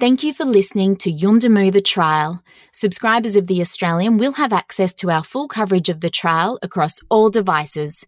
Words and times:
Thank 0.00 0.22
you 0.22 0.32
for 0.32 0.46
listening 0.46 0.96
to 0.96 1.12
Yuendumu 1.12 1.70
the 1.70 1.82
Trial. 1.82 2.42
Subscribers 2.72 3.36
of 3.36 3.48
The 3.48 3.60
Australian 3.60 4.16
will 4.16 4.32
have 4.32 4.50
access 4.50 4.94
to 4.94 5.10
our 5.10 5.22
full 5.22 5.46
coverage 5.46 5.90
of 5.90 6.00
the 6.00 6.08
trial 6.08 6.58
across 6.62 7.00
all 7.10 7.28
devices. 7.28 8.06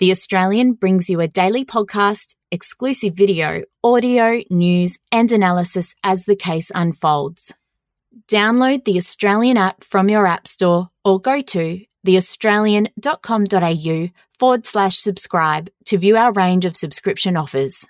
The 0.00 0.10
Australian 0.10 0.72
brings 0.72 1.08
you 1.08 1.20
a 1.20 1.28
daily 1.28 1.64
podcast, 1.64 2.34
exclusive 2.50 3.14
video, 3.14 3.62
audio, 3.84 4.42
news, 4.50 4.98
and 5.12 5.30
analysis 5.30 5.94
as 6.02 6.24
the 6.24 6.34
case 6.34 6.72
unfolds. 6.74 7.54
Download 8.26 8.84
the 8.84 8.96
Australian 8.96 9.56
app 9.56 9.84
from 9.84 10.08
your 10.08 10.26
App 10.26 10.48
Store 10.48 10.88
or 11.04 11.20
go 11.20 11.40
to 11.40 11.80
theaustralian.com.au 12.04 14.08
forward 14.40 14.66
slash 14.66 14.98
subscribe 14.98 15.70
to 15.84 15.98
view 15.98 16.16
our 16.16 16.32
range 16.32 16.64
of 16.64 16.76
subscription 16.76 17.36
offers. 17.36 17.86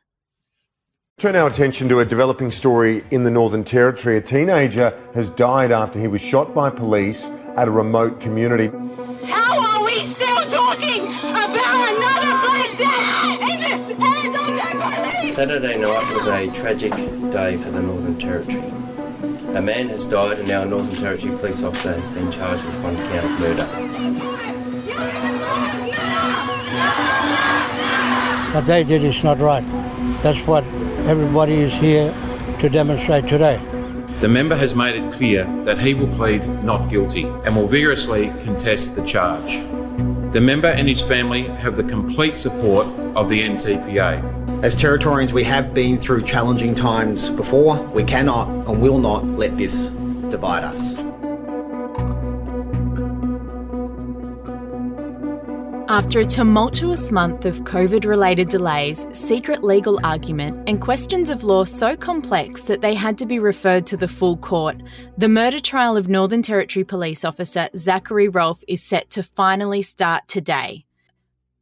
Turn 1.19 1.35
our 1.35 1.49
attention 1.49 1.89
to 1.89 1.99
a 1.99 2.05
developing 2.05 2.49
story 2.49 3.03
in 3.11 3.25
the 3.25 3.31
Northern 3.33 3.65
Territory. 3.65 4.19
A 4.19 4.21
teenager 4.21 4.97
has 5.15 5.31
died 5.31 5.73
after 5.73 5.99
he 5.99 6.07
was 6.07 6.21
shot 6.21 6.55
by 6.55 6.71
police 6.71 7.29
at 7.57 7.67
a 7.67 7.73
remote 7.73 8.21
community. 8.21 8.69
How 9.27 9.81
are 9.81 9.85
we 9.85 10.05
still 10.05 10.37
talking 10.43 11.09
about 11.09 11.89
another 11.91 12.39
black 12.47 12.71
day 12.79 13.53
in 13.53 13.59
this 13.59 13.91
hands 13.99 14.37
on 14.37 14.55
dead 14.55 14.77
police? 15.21 15.35
Saturday 15.35 15.77
night 15.77 16.15
was 16.15 16.29
a 16.29 16.53
tragic 16.53 16.93
day 16.93 17.57
for 17.57 17.73
the 17.73 17.83
Northern 17.83 18.17
Territory. 18.17 18.63
A 19.57 19.61
man 19.61 19.89
has 19.89 20.07
died 20.07 20.39
and 20.39 20.49
our 20.53 20.67
Northern 20.67 20.95
Territory 20.95 21.37
police 21.37 21.65
officer 21.65 21.95
has 21.95 22.09
been 22.11 22.31
charged 22.31 22.65
with 22.65 22.81
one 22.85 22.95
count 22.95 23.25
of 23.25 23.41
murder. 23.41 23.65
What 28.55 28.67
they 28.69 28.85
did 28.85 29.03
is 29.03 29.25
not 29.25 29.41
right. 29.41 29.65
That's 30.23 30.47
what 30.47 30.65
everybody 31.09 31.55
is 31.55 31.73
here 31.73 32.13
to 32.61 32.69
demonstrate 32.69 33.27
today. 33.27 33.57
The 34.21 34.29
member 34.29 34.55
has 34.55 34.75
made 34.75 34.95
it 34.95 35.11
clear 35.11 35.47
that 35.65 35.79
he 35.79 35.95
will 35.95 36.15
plead 36.17 36.47
not 36.63 36.91
guilty 36.91 37.25
and 37.25 37.57
will 37.57 37.67
vigorously 37.67 38.27
contest 38.45 38.95
the 38.95 39.03
charge. 39.03 39.53
The 40.35 40.41
member 40.43 40.69
and 40.69 40.87
his 40.87 41.01
family 41.01 41.45
have 41.45 41.77
the 41.77 41.83
complete 41.83 42.37
support 42.37 42.87
of 43.17 43.31
the 43.31 43.41
NTPA. 43.41 44.63
As 44.63 44.77
Territorians, 44.77 45.33
we 45.33 45.45
have 45.45 45.73
been 45.73 45.97
through 45.97 46.25
challenging 46.25 46.75
times 46.75 47.31
before. 47.31 47.83
We 47.95 48.05
cannot 48.05 48.49
and 48.69 48.83
will 48.83 48.99
not 48.99 49.25
let 49.25 49.57
this 49.57 49.89
divide 50.29 50.63
us. 50.63 51.08
After 55.89 56.21
a 56.21 56.25
tumultuous 56.27 57.11
month 57.11 57.47
of 57.47 57.63
COVID 57.63 58.05
related 58.05 58.51
delays, 58.51 59.07
secret 59.15 59.65
legal 59.65 59.99
argument, 60.05 60.69
and 60.69 60.83
questions 60.83 61.31
of 61.31 61.45
law 61.45 61.65
so 61.65 61.97
complex 61.97 62.65
that 62.65 62.83
they 62.83 62.93
had 62.93 63.17
to 63.17 63.25
be 63.25 63.39
referred 63.39 63.87
to 63.87 63.97
the 63.97 64.07
full 64.07 64.37
court, 64.37 64.83
the 65.17 65.31
murder 65.31 65.59
trial 65.59 65.97
of 65.97 66.07
Northern 66.07 66.43
Territory 66.43 66.85
Police 66.85 67.25
Officer 67.25 67.71
Zachary 67.75 68.29
Rolfe 68.29 68.63
is 68.69 68.83
set 68.83 69.09
to 69.09 69.23
finally 69.23 69.81
start 69.81 70.29
today. 70.29 70.85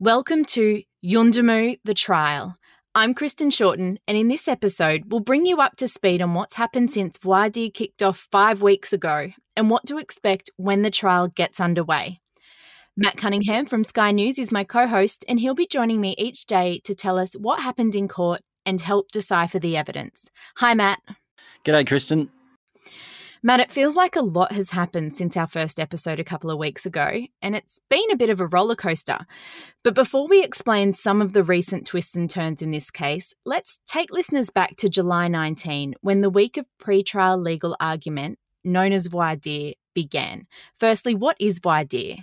Welcome 0.00 0.44
to 0.46 0.82
Yuendumu 1.04 1.78
the 1.84 1.94
Trial. 1.94 2.56
I'm 2.96 3.14
Kristen 3.14 3.50
Shorten, 3.50 4.00
and 4.08 4.18
in 4.18 4.26
this 4.26 4.48
episode, 4.48 5.04
we'll 5.06 5.20
bring 5.20 5.46
you 5.46 5.60
up 5.60 5.76
to 5.76 5.86
speed 5.86 6.20
on 6.20 6.34
what's 6.34 6.56
happened 6.56 6.90
since 6.90 7.16
dire 7.16 7.70
kicked 7.72 8.02
off 8.02 8.26
five 8.32 8.60
weeks 8.60 8.92
ago 8.92 9.30
and 9.56 9.70
what 9.70 9.86
to 9.86 9.98
expect 9.98 10.50
when 10.56 10.82
the 10.82 10.90
trial 10.90 11.28
gets 11.28 11.60
underway. 11.60 12.20
Matt 12.98 13.18
Cunningham 13.18 13.66
from 13.66 13.84
Sky 13.84 14.10
News 14.10 14.38
is 14.38 14.50
my 14.50 14.64
co 14.64 14.86
host, 14.86 15.22
and 15.28 15.38
he'll 15.38 15.54
be 15.54 15.66
joining 15.66 16.00
me 16.00 16.14
each 16.16 16.46
day 16.46 16.80
to 16.84 16.94
tell 16.94 17.18
us 17.18 17.34
what 17.34 17.60
happened 17.60 17.94
in 17.94 18.08
court 18.08 18.40
and 18.64 18.80
help 18.80 19.10
decipher 19.10 19.58
the 19.58 19.76
evidence. 19.76 20.30
Hi, 20.56 20.72
Matt. 20.72 21.00
G'day, 21.62 21.86
Kristen. 21.86 22.30
Matt, 23.42 23.60
it 23.60 23.70
feels 23.70 23.96
like 23.96 24.16
a 24.16 24.22
lot 24.22 24.52
has 24.52 24.70
happened 24.70 25.14
since 25.14 25.36
our 25.36 25.46
first 25.46 25.78
episode 25.78 26.18
a 26.18 26.24
couple 26.24 26.50
of 26.50 26.58
weeks 26.58 26.86
ago, 26.86 27.26
and 27.42 27.54
it's 27.54 27.80
been 27.90 28.10
a 28.10 28.16
bit 28.16 28.30
of 28.30 28.40
a 28.40 28.46
roller 28.46 28.74
coaster. 28.74 29.26
But 29.84 29.94
before 29.94 30.26
we 30.26 30.42
explain 30.42 30.94
some 30.94 31.20
of 31.20 31.34
the 31.34 31.44
recent 31.44 31.86
twists 31.86 32.16
and 32.16 32.30
turns 32.30 32.62
in 32.62 32.70
this 32.70 32.90
case, 32.90 33.34
let's 33.44 33.78
take 33.84 34.10
listeners 34.10 34.48
back 34.48 34.76
to 34.76 34.88
July 34.88 35.28
19, 35.28 35.96
when 36.00 36.22
the 36.22 36.30
week 36.30 36.56
of 36.56 36.66
pre 36.78 37.02
trial 37.02 37.36
legal 37.36 37.76
argument, 37.78 38.38
known 38.64 38.94
as 38.94 39.06
voir 39.06 39.36
dire, 39.36 39.74
began. 39.96 40.46
Firstly, 40.78 41.14
what 41.16 41.36
is 41.40 41.58
voir 41.58 41.82
dire? 41.82 42.18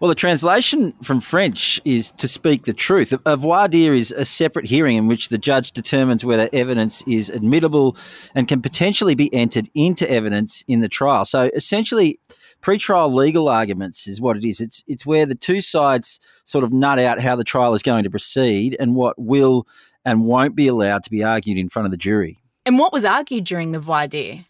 Well, 0.00 0.08
the 0.08 0.14
translation 0.14 0.92
from 1.02 1.20
French 1.20 1.80
is 1.84 2.12
to 2.12 2.28
speak 2.28 2.66
the 2.66 2.72
truth. 2.72 3.12
A 3.26 3.36
voir 3.36 3.66
dire 3.66 3.94
is 3.94 4.12
a 4.12 4.24
separate 4.24 4.66
hearing 4.66 4.96
in 4.96 5.08
which 5.08 5.28
the 5.30 5.38
judge 5.38 5.72
determines 5.72 6.24
whether 6.24 6.48
evidence 6.52 7.02
is 7.08 7.30
admissible 7.30 7.96
and 8.36 8.46
can 8.46 8.62
potentially 8.62 9.16
be 9.16 9.32
entered 9.34 9.68
into 9.74 10.08
evidence 10.08 10.62
in 10.68 10.78
the 10.78 10.88
trial. 10.88 11.24
So 11.24 11.50
essentially, 11.56 12.20
pre-trial 12.60 13.12
legal 13.12 13.48
arguments 13.48 14.06
is 14.06 14.20
what 14.20 14.36
it 14.36 14.44
is. 14.44 14.60
It's 14.60 14.84
it's 14.86 15.04
where 15.04 15.26
the 15.26 15.34
two 15.34 15.60
sides 15.60 16.20
sort 16.44 16.62
of 16.62 16.72
nut 16.72 17.00
out 17.00 17.20
how 17.20 17.34
the 17.34 17.42
trial 17.42 17.74
is 17.74 17.82
going 17.82 18.04
to 18.04 18.10
proceed 18.10 18.76
and 18.78 18.94
what 18.94 19.18
will 19.18 19.66
and 20.04 20.24
won't 20.24 20.54
be 20.54 20.68
allowed 20.68 21.02
to 21.04 21.10
be 21.10 21.24
argued 21.24 21.58
in 21.58 21.68
front 21.68 21.86
of 21.86 21.90
the 21.90 21.96
jury. 21.96 22.38
And 22.64 22.78
what 22.78 22.92
was 22.92 23.04
argued 23.04 23.44
during 23.44 23.72
the 23.72 23.80
voir 23.80 24.06
dire? 24.06 24.44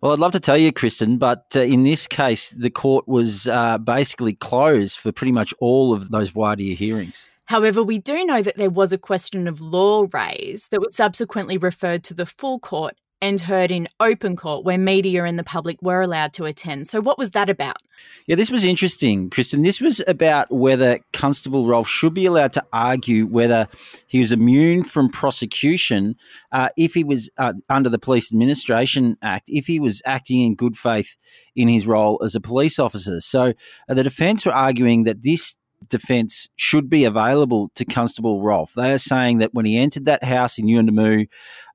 Well, 0.00 0.12
I'd 0.12 0.18
love 0.18 0.32
to 0.32 0.40
tell 0.40 0.56
you, 0.58 0.72
Kristen, 0.72 1.18
but 1.18 1.46
uh, 1.56 1.60
in 1.60 1.84
this 1.84 2.06
case, 2.06 2.50
the 2.50 2.70
court 2.70 3.08
was 3.08 3.46
uh, 3.46 3.78
basically 3.78 4.34
closed 4.34 4.98
for 4.98 5.12
pretty 5.12 5.32
much 5.32 5.52
all 5.60 5.92
of 5.92 6.10
those 6.10 6.32
dire 6.32 6.56
hearings. 6.56 7.28
However, 7.46 7.82
we 7.82 7.98
do 7.98 8.24
know 8.26 8.42
that 8.42 8.56
there 8.56 8.68
was 8.68 8.92
a 8.92 8.98
question 8.98 9.48
of 9.48 9.60
law 9.60 10.06
raised 10.12 10.70
that 10.70 10.80
was 10.80 10.94
subsequently 10.94 11.56
referred 11.56 12.04
to 12.04 12.14
the 12.14 12.26
full 12.26 12.58
court 12.58 12.94
and 13.20 13.40
heard 13.40 13.70
in 13.72 13.88
open 13.98 14.36
court 14.36 14.64
where 14.64 14.78
media 14.78 15.24
and 15.24 15.38
the 15.38 15.44
public 15.44 15.80
were 15.82 16.00
allowed 16.00 16.32
to 16.34 16.44
attend. 16.44 16.86
So, 16.86 17.00
what 17.00 17.18
was 17.18 17.30
that 17.30 17.50
about? 17.50 17.78
Yeah, 18.26 18.36
this 18.36 18.50
was 18.50 18.64
interesting, 18.64 19.30
Kristen. 19.30 19.62
This 19.62 19.80
was 19.80 20.00
about 20.06 20.52
whether 20.52 21.00
Constable 21.12 21.66
Rolfe 21.66 21.88
should 21.88 22.14
be 22.14 22.26
allowed 22.26 22.52
to 22.54 22.64
argue 22.72 23.26
whether 23.26 23.68
he 24.06 24.20
was 24.20 24.30
immune 24.30 24.84
from 24.84 25.10
prosecution 25.10 26.14
uh, 26.52 26.68
if 26.76 26.94
he 26.94 27.02
was 27.02 27.28
uh, 27.38 27.54
under 27.68 27.88
the 27.88 27.98
Police 27.98 28.32
Administration 28.32 29.16
Act, 29.22 29.48
if 29.48 29.66
he 29.66 29.80
was 29.80 30.00
acting 30.06 30.40
in 30.42 30.54
good 30.54 30.76
faith 30.76 31.16
in 31.56 31.68
his 31.68 31.86
role 31.86 32.20
as 32.24 32.34
a 32.34 32.40
police 32.40 32.78
officer. 32.78 33.20
So, 33.20 33.52
uh, 33.88 33.94
the 33.94 34.04
defence 34.04 34.46
were 34.46 34.54
arguing 34.54 35.04
that 35.04 35.22
this 35.22 35.56
defence 35.88 36.48
should 36.56 36.90
be 36.90 37.04
available 37.04 37.70
to 37.74 37.84
Constable 37.84 38.42
Rolfe. 38.42 38.74
They 38.74 38.92
are 38.92 38.98
saying 38.98 39.38
that 39.38 39.54
when 39.54 39.64
he 39.64 39.78
entered 39.78 40.06
that 40.06 40.24
house 40.24 40.58
in 40.58 40.66
Yuendumu, 40.66 41.28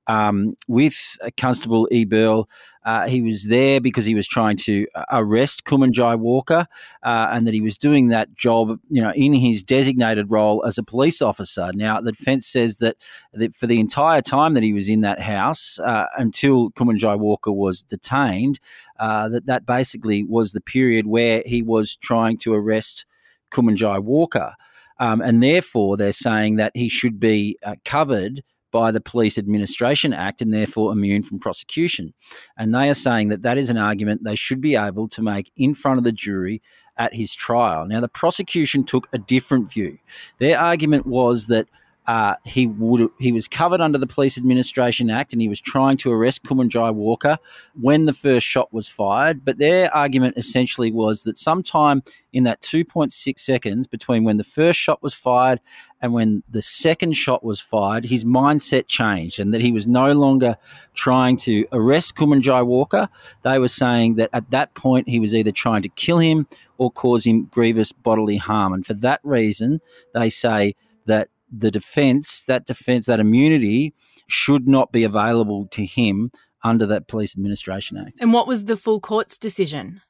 um, 0.06 0.56
with 0.68 1.18
Constable 1.36 1.88
E. 1.90 2.04
Burl. 2.04 2.48
Uh, 2.84 3.06
he 3.06 3.22
was 3.22 3.46
there 3.46 3.80
because 3.80 4.04
he 4.04 4.14
was 4.14 4.26
trying 4.26 4.58
to 4.58 4.86
uh, 4.94 5.04
arrest 5.10 5.64
Kumanjai 5.64 6.18
Walker, 6.18 6.66
uh, 7.02 7.28
and 7.30 7.46
that 7.46 7.54
he 7.54 7.62
was 7.62 7.78
doing 7.78 8.08
that 8.08 8.34
job, 8.34 8.78
you 8.90 9.00
know, 9.00 9.12
in 9.12 9.32
his 9.32 9.62
designated 9.62 10.30
role 10.30 10.62
as 10.66 10.76
a 10.76 10.82
police 10.82 11.22
officer. 11.22 11.70
Now, 11.74 12.02
the 12.02 12.12
defence 12.12 12.46
says 12.46 12.76
that, 12.78 13.02
that 13.32 13.54
for 13.56 13.66
the 13.66 13.80
entire 13.80 14.20
time 14.20 14.52
that 14.52 14.62
he 14.62 14.74
was 14.74 14.90
in 14.90 15.00
that 15.00 15.18
house, 15.18 15.78
uh, 15.78 16.06
until 16.18 16.72
Kumanjai 16.72 17.18
Walker 17.18 17.52
was 17.52 17.82
detained, 17.82 18.60
uh, 18.98 19.30
that 19.30 19.46
that 19.46 19.64
basically 19.64 20.22
was 20.22 20.52
the 20.52 20.60
period 20.60 21.06
where 21.06 21.42
he 21.46 21.62
was 21.62 21.96
trying 21.96 22.36
to 22.38 22.52
arrest 22.52 23.06
Kumanjai 23.50 24.02
Walker. 24.02 24.54
Um, 24.98 25.22
and 25.22 25.42
therefore, 25.42 25.96
they're 25.96 26.12
saying 26.12 26.56
that 26.56 26.72
he 26.74 26.88
should 26.88 27.18
be 27.18 27.56
uh, 27.62 27.76
covered 27.84 28.42
by 28.74 28.90
the 28.90 29.00
Police 29.00 29.38
Administration 29.38 30.12
Act 30.12 30.42
and 30.42 30.52
therefore 30.52 30.90
immune 30.90 31.22
from 31.22 31.38
prosecution. 31.38 32.12
And 32.58 32.74
they 32.74 32.90
are 32.90 32.94
saying 32.94 33.28
that 33.28 33.42
that 33.42 33.56
is 33.56 33.70
an 33.70 33.78
argument 33.78 34.24
they 34.24 34.34
should 34.34 34.60
be 34.60 34.74
able 34.74 35.06
to 35.10 35.22
make 35.22 35.52
in 35.56 35.74
front 35.74 35.98
of 35.98 36.04
the 36.04 36.10
jury 36.10 36.60
at 36.98 37.14
his 37.14 37.32
trial. 37.32 37.86
Now, 37.86 38.00
the 38.00 38.08
prosecution 38.08 38.82
took 38.82 39.08
a 39.12 39.18
different 39.18 39.70
view. 39.70 39.98
Their 40.40 40.58
argument 40.58 41.06
was 41.06 41.46
that 41.46 41.68
uh, 42.06 42.34
he 42.44 42.66
would 42.66 43.08
he 43.18 43.32
was 43.32 43.48
covered 43.48 43.80
under 43.80 43.96
the 43.96 44.06
Police 44.06 44.36
Administration 44.36 45.08
Act 45.08 45.32
and 45.32 45.40
he 45.40 45.48
was 45.48 45.60
trying 45.60 45.96
to 45.98 46.12
arrest 46.12 46.42
Kumanjai 46.44 46.92
Walker 46.92 47.38
when 47.80 48.04
the 48.04 48.12
first 48.12 48.46
shot 48.46 48.72
was 48.72 48.90
fired. 48.90 49.44
But 49.44 49.56
their 49.56 49.94
argument 49.94 50.36
essentially 50.36 50.92
was 50.92 51.22
that 51.22 51.38
sometime 51.38 52.02
in 52.32 52.44
that 52.44 52.60
2.6 52.60 53.38
seconds 53.38 53.86
between 53.86 54.24
when 54.24 54.36
the 54.36 54.44
first 54.44 54.78
shot 54.78 55.02
was 55.02 55.14
fired 55.14 55.60
and 56.02 56.12
when 56.12 56.42
the 56.46 56.60
second 56.60 57.14
shot 57.14 57.42
was 57.42 57.60
fired, 57.60 58.04
his 58.04 58.24
mindset 58.24 58.86
changed 58.86 59.40
and 59.40 59.54
that 59.54 59.62
he 59.62 59.72
was 59.72 59.86
no 59.86 60.12
longer 60.12 60.56
trying 60.92 61.38
to 61.38 61.66
arrest 61.72 62.16
Kumanjai 62.16 62.66
Walker. 62.66 63.08
They 63.42 63.58
were 63.58 63.68
saying 63.68 64.16
that 64.16 64.28
at 64.34 64.50
that 64.50 64.74
point 64.74 65.08
he 65.08 65.18
was 65.18 65.34
either 65.34 65.52
trying 65.52 65.80
to 65.82 65.88
kill 65.88 66.18
him 66.18 66.46
or 66.76 66.90
cause 66.90 67.24
him 67.24 67.44
grievous 67.46 67.92
bodily 67.92 68.36
harm. 68.36 68.74
And 68.74 68.84
for 68.84 68.92
that 68.94 69.20
reason, 69.22 69.80
they 70.12 70.28
say 70.28 70.74
that 71.06 71.28
the 71.56 71.70
defence, 71.70 72.42
that 72.42 72.66
defence, 72.66 73.06
that 73.06 73.20
immunity 73.20 73.94
should 74.26 74.66
not 74.66 74.92
be 74.92 75.04
available 75.04 75.66
to 75.68 75.84
him 75.84 76.30
under 76.62 76.86
that 76.86 77.06
Police 77.08 77.36
Administration 77.36 77.98
Act. 77.98 78.20
And 78.20 78.32
what 78.32 78.46
was 78.46 78.64
the 78.64 78.76
full 78.76 79.00
court's 79.00 79.36
decision? 79.36 80.00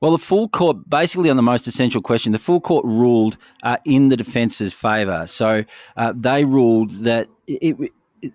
Well, 0.00 0.12
the 0.12 0.18
full 0.18 0.48
court, 0.48 0.88
basically 0.88 1.28
on 1.28 1.36
the 1.36 1.42
most 1.42 1.66
essential 1.66 2.00
question, 2.00 2.32
the 2.32 2.38
full 2.38 2.60
court 2.60 2.84
ruled 2.86 3.36
uh, 3.62 3.76
in 3.84 4.08
the 4.08 4.16
defence's 4.16 4.72
favour. 4.72 5.26
So 5.26 5.64
uh, 5.96 6.14
they 6.16 6.44
ruled 6.44 6.90
that 7.04 7.28
it, 7.46 7.76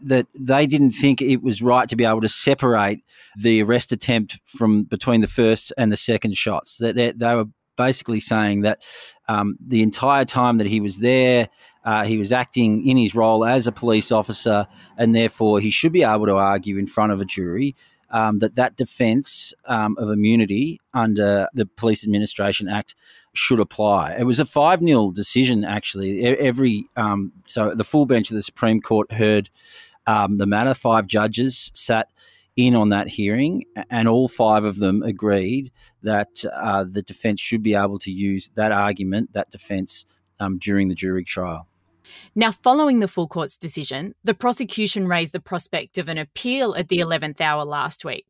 that 0.03 0.27
they 0.37 0.67
didn't 0.67 0.91
think 0.91 1.21
it 1.21 1.41
was 1.41 1.61
right 1.61 1.89
to 1.89 1.95
be 1.95 2.05
able 2.05 2.21
to 2.21 2.29
separate 2.29 3.03
the 3.35 3.63
arrest 3.63 3.91
attempt 3.91 4.39
from 4.45 4.83
between 4.83 5.21
the 5.21 5.27
first 5.27 5.73
and 5.77 5.91
the 5.91 5.97
second 5.97 6.37
shots. 6.37 6.77
That 6.77 6.95
they, 6.95 7.11
they, 7.11 7.35
were 7.35 7.45
basically 7.77 8.19
saying 8.19 8.61
that 8.61 8.83
um, 9.27 9.57
the 9.65 9.83
entire 9.83 10.25
time 10.25 10.57
that 10.59 10.67
he 10.67 10.79
was 10.79 10.99
there, 10.99 11.49
uh, 11.85 12.03
he 12.03 12.17
was 12.17 12.31
acting 12.31 12.85
in 12.85 12.97
his 12.97 13.13
role 13.13 13.45
as 13.45 13.67
a 13.67 13.71
police 13.71 14.11
officer, 14.11 14.67
and 14.97 15.15
therefore 15.15 15.59
he 15.59 15.69
should 15.69 15.91
be 15.91 16.03
able 16.03 16.25
to 16.25 16.35
argue 16.35 16.77
in 16.77 16.87
front 16.87 17.11
of 17.11 17.21
a 17.21 17.25
jury 17.25 17.75
um, 18.09 18.39
that 18.39 18.55
that 18.55 18.75
defence 18.75 19.53
um, 19.65 19.95
of 19.97 20.09
immunity 20.09 20.79
under 20.93 21.47
the 21.53 21.65
Police 21.65 22.03
Administration 22.03 22.67
Act 22.67 22.95
should 23.33 23.59
apply. 23.59 24.15
It 24.17 24.23
was 24.23 24.39
a 24.39 24.45
five 24.45 24.81
0 24.81 25.11
decision 25.11 25.63
actually. 25.63 26.23
Every 26.23 26.87
um, 26.95 27.33
so 27.45 27.75
the 27.75 27.83
full 27.83 28.05
bench 28.05 28.31
of 28.31 28.35
the 28.35 28.41
Supreme 28.41 28.81
Court 28.81 29.11
heard 29.11 29.49
um, 30.07 30.37
the 30.37 30.45
matter. 30.45 30.73
Five 30.73 31.07
judges 31.07 31.71
sat 31.73 32.09
in 32.55 32.73
on 32.73 32.89
that 32.89 33.09
hearing, 33.09 33.65
and 33.89 34.07
all 34.07 34.27
five 34.27 34.63
of 34.63 34.77
them 34.77 35.03
agreed 35.03 35.71
that 36.03 36.43
uh, 36.53 36.85
the 36.89 37.01
defence 37.01 37.41
should 37.41 37.61
be 37.61 37.75
able 37.75 37.99
to 37.99 38.11
use 38.11 38.49
that 38.55 38.71
argument, 38.71 39.33
that 39.33 39.51
defence, 39.51 40.05
um, 40.39 40.57
during 40.57 40.87
the 40.87 40.95
jury 40.95 41.23
trial. 41.23 41.67
Now, 42.35 42.51
following 42.51 42.99
the 42.99 43.07
full 43.07 43.27
court's 43.27 43.57
decision, 43.57 44.13
the 44.23 44.33
prosecution 44.33 45.07
raised 45.07 45.33
the 45.33 45.39
prospect 45.39 45.97
of 45.97 46.09
an 46.09 46.17
appeal 46.17 46.75
at 46.75 46.89
the 46.89 46.97
11th 46.97 47.41
hour 47.41 47.63
last 47.63 48.05
week. 48.05 48.25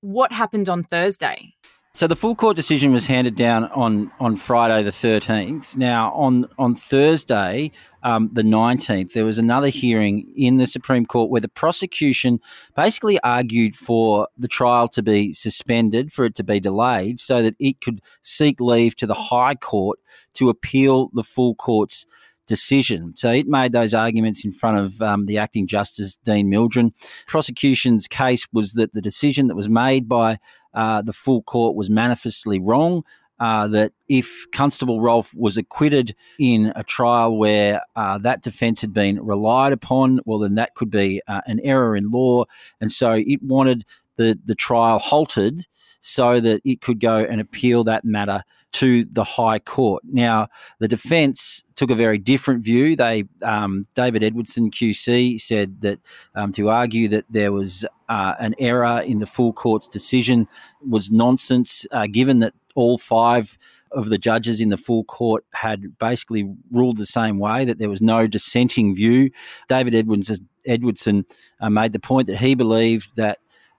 What 0.00 0.32
happened 0.32 0.68
on 0.68 0.82
Thursday? 0.84 1.54
So 1.94 2.06
the 2.06 2.14
full 2.14 2.36
court 2.36 2.54
decision 2.54 2.92
was 2.92 3.06
handed 3.06 3.34
down 3.34 3.64
on, 3.64 4.12
on 4.20 4.36
Friday 4.36 4.84
the 4.84 4.90
13th. 4.90 5.76
Now, 5.76 6.12
on, 6.12 6.46
on 6.56 6.76
Thursday, 6.76 7.72
um, 8.04 8.30
the 8.32 8.42
19th, 8.42 9.14
there 9.14 9.24
was 9.24 9.38
another 9.38 9.68
hearing 9.68 10.32
in 10.36 10.58
the 10.58 10.66
Supreme 10.66 11.06
Court 11.06 11.28
where 11.28 11.40
the 11.40 11.48
prosecution 11.48 12.40
basically 12.76 13.18
argued 13.24 13.74
for 13.74 14.28
the 14.36 14.46
trial 14.46 14.86
to 14.88 15.02
be 15.02 15.32
suspended, 15.32 16.12
for 16.12 16.24
it 16.24 16.36
to 16.36 16.44
be 16.44 16.60
delayed, 16.60 17.18
so 17.18 17.42
that 17.42 17.56
it 17.58 17.80
could 17.80 18.00
seek 18.22 18.60
leave 18.60 18.94
to 18.94 19.06
the 19.06 19.14
High 19.14 19.56
Court 19.56 19.98
to 20.34 20.50
appeal 20.50 21.10
the 21.14 21.24
full 21.24 21.56
court's 21.56 22.06
decision. 22.48 23.14
So 23.14 23.30
it 23.30 23.46
made 23.46 23.70
those 23.70 23.94
arguments 23.94 24.44
in 24.44 24.52
front 24.52 24.78
of 24.78 25.00
um, 25.00 25.26
the 25.26 25.38
acting 25.38 25.68
Justice 25.68 26.16
Dean 26.24 26.48
Mildren. 26.48 26.92
Prosecution's 27.28 28.08
case 28.08 28.48
was 28.52 28.72
that 28.72 28.94
the 28.94 29.00
decision 29.00 29.46
that 29.46 29.54
was 29.54 29.68
made 29.68 30.08
by 30.08 30.38
uh, 30.74 31.02
the 31.02 31.12
full 31.12 31.42
court 31.42 31.76
was 31.76 31.88
manifestly 31.88 32.58
wrong. 32.58 33.04
Uh, 33.40 33.68
that 33.68 33.92
if 34.08 34.46
Constable 34.50 35.00
Rolfe 35.00 35.32
was 35.32 35.56
acquitted 35.56 36.16
in 36.40 36.72
a 36.74 36.82
trial 36.82 37.38
where 37.38 37.82
uh, 37.94 38.18
that 38.18 38.42
defence 38.42 38.80
had 38.80 38.92
been 38.92 39.24
relied 39.24 39.72
upon, 39.72 40.18
well, 40.24 40.40
then 40.40 40.56
that 40.56 40.74
could 40.74 40.90
be 40.90 41.22
uh, 41.28 41.42
an 41.46 41.60
error 41.62 41.94
in 41.94 42.10
law. 42.10 42.46
And 42.80 42.90
so 42.90 43.12
it 43.12 43.40
wanted 43.40 43.84
the, 44.16 44.36
the 44.44 44.56
trial 44.56 44.98
halted 44.98 45.68
so 46.00 46.40
that 46.40 46.60
it 46.64 46.80
could 46.80 46.98
go 46.98 47.18
and 47.18 47.40
appeal 47.40 47.84
that 47.84 48.04
matter 48.04 48.42
to 48.72 49.04
the 49.04 49.24
High 49.24 49.58
Court. 49.58 50.02
Now, 50.04 50.48
the 50.78 50.88
defence 50.88 51.64
took 51.74 51.90
a 51.90 51.94
very 51.94 52.18
different 52.18 52.62
view. 52.62 52.96
They, 52.96 53.24
um, 53.42 53.86
David 53.94 54.22
Edwardson 54.22 54.70
QC, 54.70 55.40
said 55.40 55.80
that 55.80 56.00
um, 56.34 56.52
to 56.52 56.68
argue 56.68 57.08
that 57.08 57.24
there 57.30 57.52
was 57.52 57.84
uh, 58.08 58.34
an 58.38 58.54
error 58.58 59.00
in 59.00 59.20
the 59.20 59.26
full 59.26 59.52
court's 59.52 59.88
decision 59.88 60.48
was 60.86 61.10
nonsense, 61.10 61.86
uh, 61.92 62.06
given 62.06 62.40
that 62.40 62.54
all 62.74 62.98
five 62.98 63.56
of 63.92 64.10
the 64.10 64.18
judges 64.18 64.60
in 64.60 64.68
the 64.68 64.76
full 64.76 65.04
court 65.04 65.44
had 65.54 65.98
basically 65.98 66.54
ruled 66.70 66.98
the 66.98 67.06
same 67.06 67.38
way, 67.38 67.64
that 67.64 67.78
there 67.78 67.88
was 67.88 68.02
no 68.02 68.26
dissenting 68.26 68.94
view. 68.94 69.30
David 69.68 69.94
Edwards, 69.94 70.40
Edwardson 70.66 71.24
uh, 71.60 71.70
made 71.70 71.92
the 71.92 71.98
point 71.98 72.26
that 72.26 72.36
he 72.36 72.54
believed 72.54 73.10
that 73.16 73.38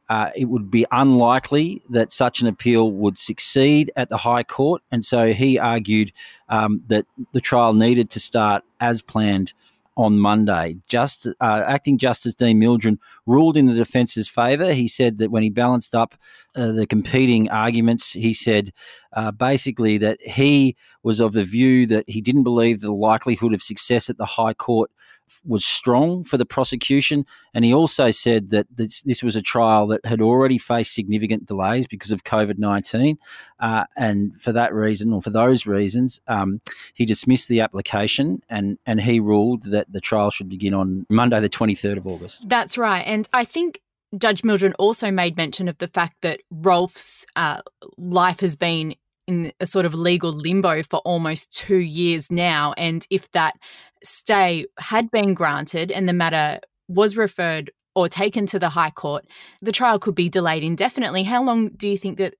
uh, 0.09 0.31
it 0.35 0.45
would 0.45 0.71
be 0.71 0.85
unlikely 0.91 1.83
that 1.89 2.11
such 2.11 2.41
an 2.41 2.47
appeal 2.47 2.91
would 2.91 3.17
succeed 3.17 3.91
at 3.95 4.09
the 4.09 4.17
High 4.17 4.43
Court. 4.43 4.81
And 4.91 5.05
so 5.05 5.33
he 5.33 5.59
argued 5.59 6.11
um, 6.49 6.83
that 6.87 7.05
the 7.31 7.41
trial 7.41 7.73
needed 7.73 8.09
to 8.11 8.19
start 8.19 8.63
as 8.79 9.03
planned 9.03 9.53
on 9.95 10.17
Monday. 10.17 10.77
Just 10.87 11.27
uh, 11.27 11.63
acting 11.67 11.97
Justice 11.97 12.33
Dean 12.33 12.57
Mildren 12.57 12.99
ruled 13.25 13.57
in 13.57 13.65
the 13.65 13.73
defence's 13.73 14.29
favour. 14.29 14.73
He 14.73 14.87
said 14.87 15.17
that 15.17 15.29
when 15.29 15.43
he 15.43 15.49
balanced 15.49 15.93
up 15.93 16.15
uh, 16.55 16.71
the 16.71 16.87
competing 16.87 17.49
arguments, 17.49 18.13
he 18.13 18.33
said 18.33 18.71
uh, 19.13 19.31
basically 19.31 19.97
that 19.97 20.21
he 20.21 20.77
was 21.03 21.19
of 21.19 21.33
the 21.33 21.43
view 21.43 21.85
that 21.87 22.09
he 22.09 22.21
didn't 22.21 22.43
believe 22.43 22.79
the 22.79 22.93
likelihood 22.93 23.53
of 23.53 23.61
success 23.61 24.09
at 24.09 24.17
the 24.17 24.25
High 24.25 24.53
Court 24.53 24.89
was 25.45 25.65
strong 25.65 26.23
for 26.23 26.37
the 26.37 26.45
prosecution, 26.45 27.25
and 27.53 27.65
he 27.65 27.73
also 27.73 28.11
said 28.11 28.49
that 28.49 28.67
this, 28.69 29.01
this 29.01 29.23
was 29.23 29.35
a 29.35 29.41
trial 29.41 29.87
that 29.87 30.05
had 30.05 30.21
already 30.21 30.57
faced 30.57 30.93
significant 30.93 31.45
delays 31.45 31.87
because 31.87 32.11
of 32.11 32.23
COVID 32.23 32.57
nineteen, 32.57 33.17
uh, 33.59 33.85
and 33.95 34.39
for 34.41 34.51
that 34.53 34.73
reason, 34.73 35.13
or 35.13 35.21
for 35.21 35.29
those 35.29 35.65
reasons, 35.65 36.19
um, 36.27 36.61
he 36.93 37.05
dismissed 37.05 37.49
the 37.49 37.61
application 37.61 38.41
and 38.49 38.77
and 38.85 39.01
he 39.01 39.19
ruled 39.19 39.63
that 39.63 39.91
the 39.91 40.01
trial 40.01 40.31
should 40.31 40.49
begin 40.49 40.73
on 40.73 41.05
Monday, 41.09 41.39
the 41.39 41.49
twenty 41.49 41.75
third 41.75 41.97
of 41.97 42.07
August. 42.07 42.47
That's 42.47 42.77
right, 42.77 43.01
and 43.01 43.27
I 43.33 43.45
think 43.45 43.81
Judge 44.17 44.43
Mildren 44.43 44.73
also 44.79 45.11
made 45.11 45.37
mention 45.37 45.67
of 45.67 45.77
the 45.77 45.87
fact 45.87 46.15
that 46.21 46.41
Rolfe's 46.49 47.25
uh, 47.35 47.61
life 47.97 48.39
has 48.39 48.55
been 48.55 48.95
in 49.27 49.53
a 49.59 49.65
sort 49.67 49.85
of 49.85 49.93
legal 49.93 50.31
limbo 50.31 50.81
for 50.81 50.97
almost 51.01 51.51
two 51.51 51.77
years 51.77 52.31
now. 52.31 52.73
And 52.77 53.05
if 53.11 53.31
that 53.33 53.53
stay 54.03 54.65
had 54.79 55.11
been 55.11 55.33
granted 55.33 55.91
and 55.91 56.07
the 56.07 56.13
matter 56.13 56.59
was 56.87 57.17
referred 57.17 57.71
or 57.95 58.07
taken 58.07 58.45
to 58.47 58.59
the 58.59 58.69
High 58.69 58.91
Court, 58.91 59.25
the 59.61 59.71
trial 59.71 59.99
could 59.99 60.15
be 60.15 60.29
delayed 60.29 60.63
indefinitely. 60.63 61.23
How 61.23 61.43
long 61.43 61.69
do 61.69 61.87
you 61.87 61.97
think 61.97 62.17
that 62.17 62.35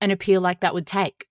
an 0.00 0.10
appeal 0.10 0.40
like 0.40 0.60
that 0.60 0.74
would 0.74 0.86
take? 0.86 1.26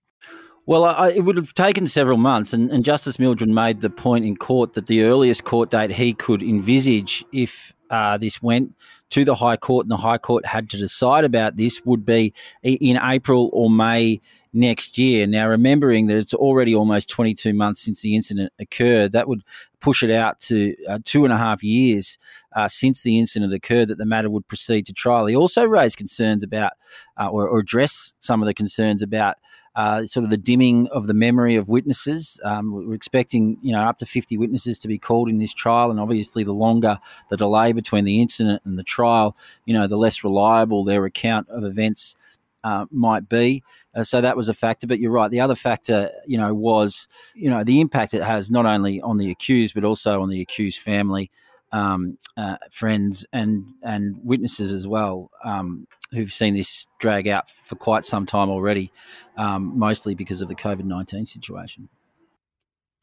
Well, 0.66 0.84
I, 0.84 1.10
it 1.10 1.24
would 1.24 1.36
have 1.36 1.54
taken 1.54 1.86
several 1.86 2.18
months, 2.18 2.52
and, 2.52 2.72
and, 2.72 2.84
Justice 2.84 3.20
Mildren 3.20 3.54
made 3.54 3.82
the 3.82 3.90
point 3.90 4.24
in 4.24 4.36
court 4.36 4.72
that 4.72 4.88
the 4.88 5.02
earliest 5.02 5.44
court 5.44 5.70
date 5.70 5.92
he 5.92 6.12
could 6.12 6.42
envisage 6.42 7.24
if 7.32 7.72
uh, 7.88 8.18
this 8.18 8.42
went 8.42 8.74
to 9.10 9.24
the 9.24 9.36
High 9.36 9.56
Court 9.56 9.84
and 9.84 9.92
the 9.92 9.98
High 9.98 10.18
Court 10.18 10.44
had 10.44 10.68
to 10.70 10.76
decide 10.76 11.24
about 11.24 11.56
this 11.56 11.84
would 11.84 12.04
be 12.04 12.34
in 12.64 12.98
April 13.00 13.48
or 13.52 13.70
May 13.70 14.20
next 14.52 14.98
year. 14.98 15.24
Now, 15.28 15.46
remembering 15.46 16.08
that 16.08 16.16
it's 16.16 16.34
already 16.34 16.74
almost 16.74 17.08
22 17.10 17.54
months 17.54 17.82
since 17.82 18.00
the 18.00 18.16
incident 18.16 18.52
occurred, 18.58 19.12
that 19.12 19.28
would 19.28 19.42
push 19.80 20.02
it 20.02 20.10
out 20.10 20.40
to 20.40 20.74
uh, 20.88 20.98
two 21.04 21.24
and 21.24 21.32
a 21.32 21.38
half 21.38 21.62
years 21.62 22.18
uh, 22.56 22.66
since 22.66 23.02
the 23.02 23.20
incident 23.20 23.52
occurred 23.52 23.86
that 23.86 23.98
the 23.98 24.06
matter 24.06 24.28
would 24.28 24.48
proceed 24.48 24.84
to 24.86 24.92
trial. 24.92 25.26
He 25.26 25.36
also 25.36 25.64
raised 25.64 25.96
concerns 25.96 26.42
about, 26.42 26.72
uh, 27.20 27.28
or, 27.28 27.46
or 27.46 27.60
addressed 27.60 28.16
some 28.18 28.42
of 28.42 28.46
the 28.46 28.54
concerns 28.54 29.00
about 29.02 29.36
uh, 29.76 30.06
sort 30.06 30.24
of 30.24 30.30
the 30.30 30.38
dimming 30.38 30.88
of 30.88 31.06
the 31.06 31.14
memory 31.14 31.54
of 31.54 31.68
witnesses. 31.68 32.40
Um, 32.42 32.72
we're 32.72 32.94
expecting, 32.94 33.58
you 33.60 33.72
know, 33.72 33.82
up 33.82 33.98
to 33.98 34.06
50 34.06 34.38
witnesses 34.38 34.78
to 34.80 34.88
be 34.88 34.98
called 34.98 35.28
in 35.28 35.38
this 35.38 35.52
trial, 35.52 35.90
and 35.90 36.00
obviously, 36.00 36.42
the 36.42 36.54
longer 36.54 36.98
the 37.28 37.36
delay 37.36 37.72
between 37.72 38.06
the 38.06 38.20
incident 38.20 38.62
and 38.64 38.78
the 38.78 38.82
trial, 38.82 39.36
you 39.66 39.74
know, 39.74 39.86
the 39.86 39.98
less 39.98 40.24
reliable 40.24 40.82
their 40.82 41.04
account 41.04 41.48
of 41.50 41.62
events 41.62 42.16
uh, 42.64 42.86
might 42.90 43.28
be. 43.28 43.62
Uh, 43.94 44.02
so 44.02 44.20
that 44.22 44.36
was 44.36 44.48
a 44.48 44.54
factor. 44.54 44.86
But 44.86 44.98
you're 44.98 45.12
right. 45.12 45.30
The 45.30 45.40
other 45.40 45.54
factor, 45.54 46.10
you 46.26 46.38
know, 46.38 46.54
was 46.54 47.06
you 47.34 47.50
know 47.50 47.62
the 47.62 47.80
impact 47.80 48.14
it 48.14 48.22
has 48.22 48.50
not 48.50 48.64
only 48.64 49.00
on 49.02 49.18
the 49.18 49.30
accused 49.30 49.74
but 49.74 49.84
also 49.84 50.22
on 50.22 50.30
the 50.30 50.40
accused 50.40 50.80
family, 50.80 51.30
um, 51.70 52.16
uh, 52.38 52.56
friends, 52.72 53.26
and 53.30 53.74
and 53.82 54.16
witnesses 54.24 54.72
as 54.72 54.88
well. 54.88 55.30
Um, 55.44 55.86
who've 56.12 56.32
seen 56.32 56.54
this 56.54 56.86
drag 56.98 57.28
out 57.28 57.50
for 57.50 57.76
quite 57.76 58.04
some 58.04 58.26
time 58.26 58.48
already, 58.48 58.92
um, 59.36 59.78
mostly 59.78 60.14
because 60.14 60.42
of 60.42 60.48
the 60.48 60.54
COVID 60.54 60.84
19 60.84 61.26
situation. 61.26 61.88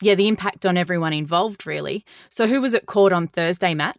Yeah, 0.01 0.15
the 0.15 0.27
impact 0.27 0.65
on 0.65 0.77
everyone 0.77 1.13
involved, 1.13 1.65
really. 1.65 2.03
So, 2.29 2.47
who 2.47 2.61
was 2.61 2.73
at 2.73 2.87
court 2.87 3.13
on 3.13 3.27
Thursday, 3.27 3.73
Matt? 3.73 3.97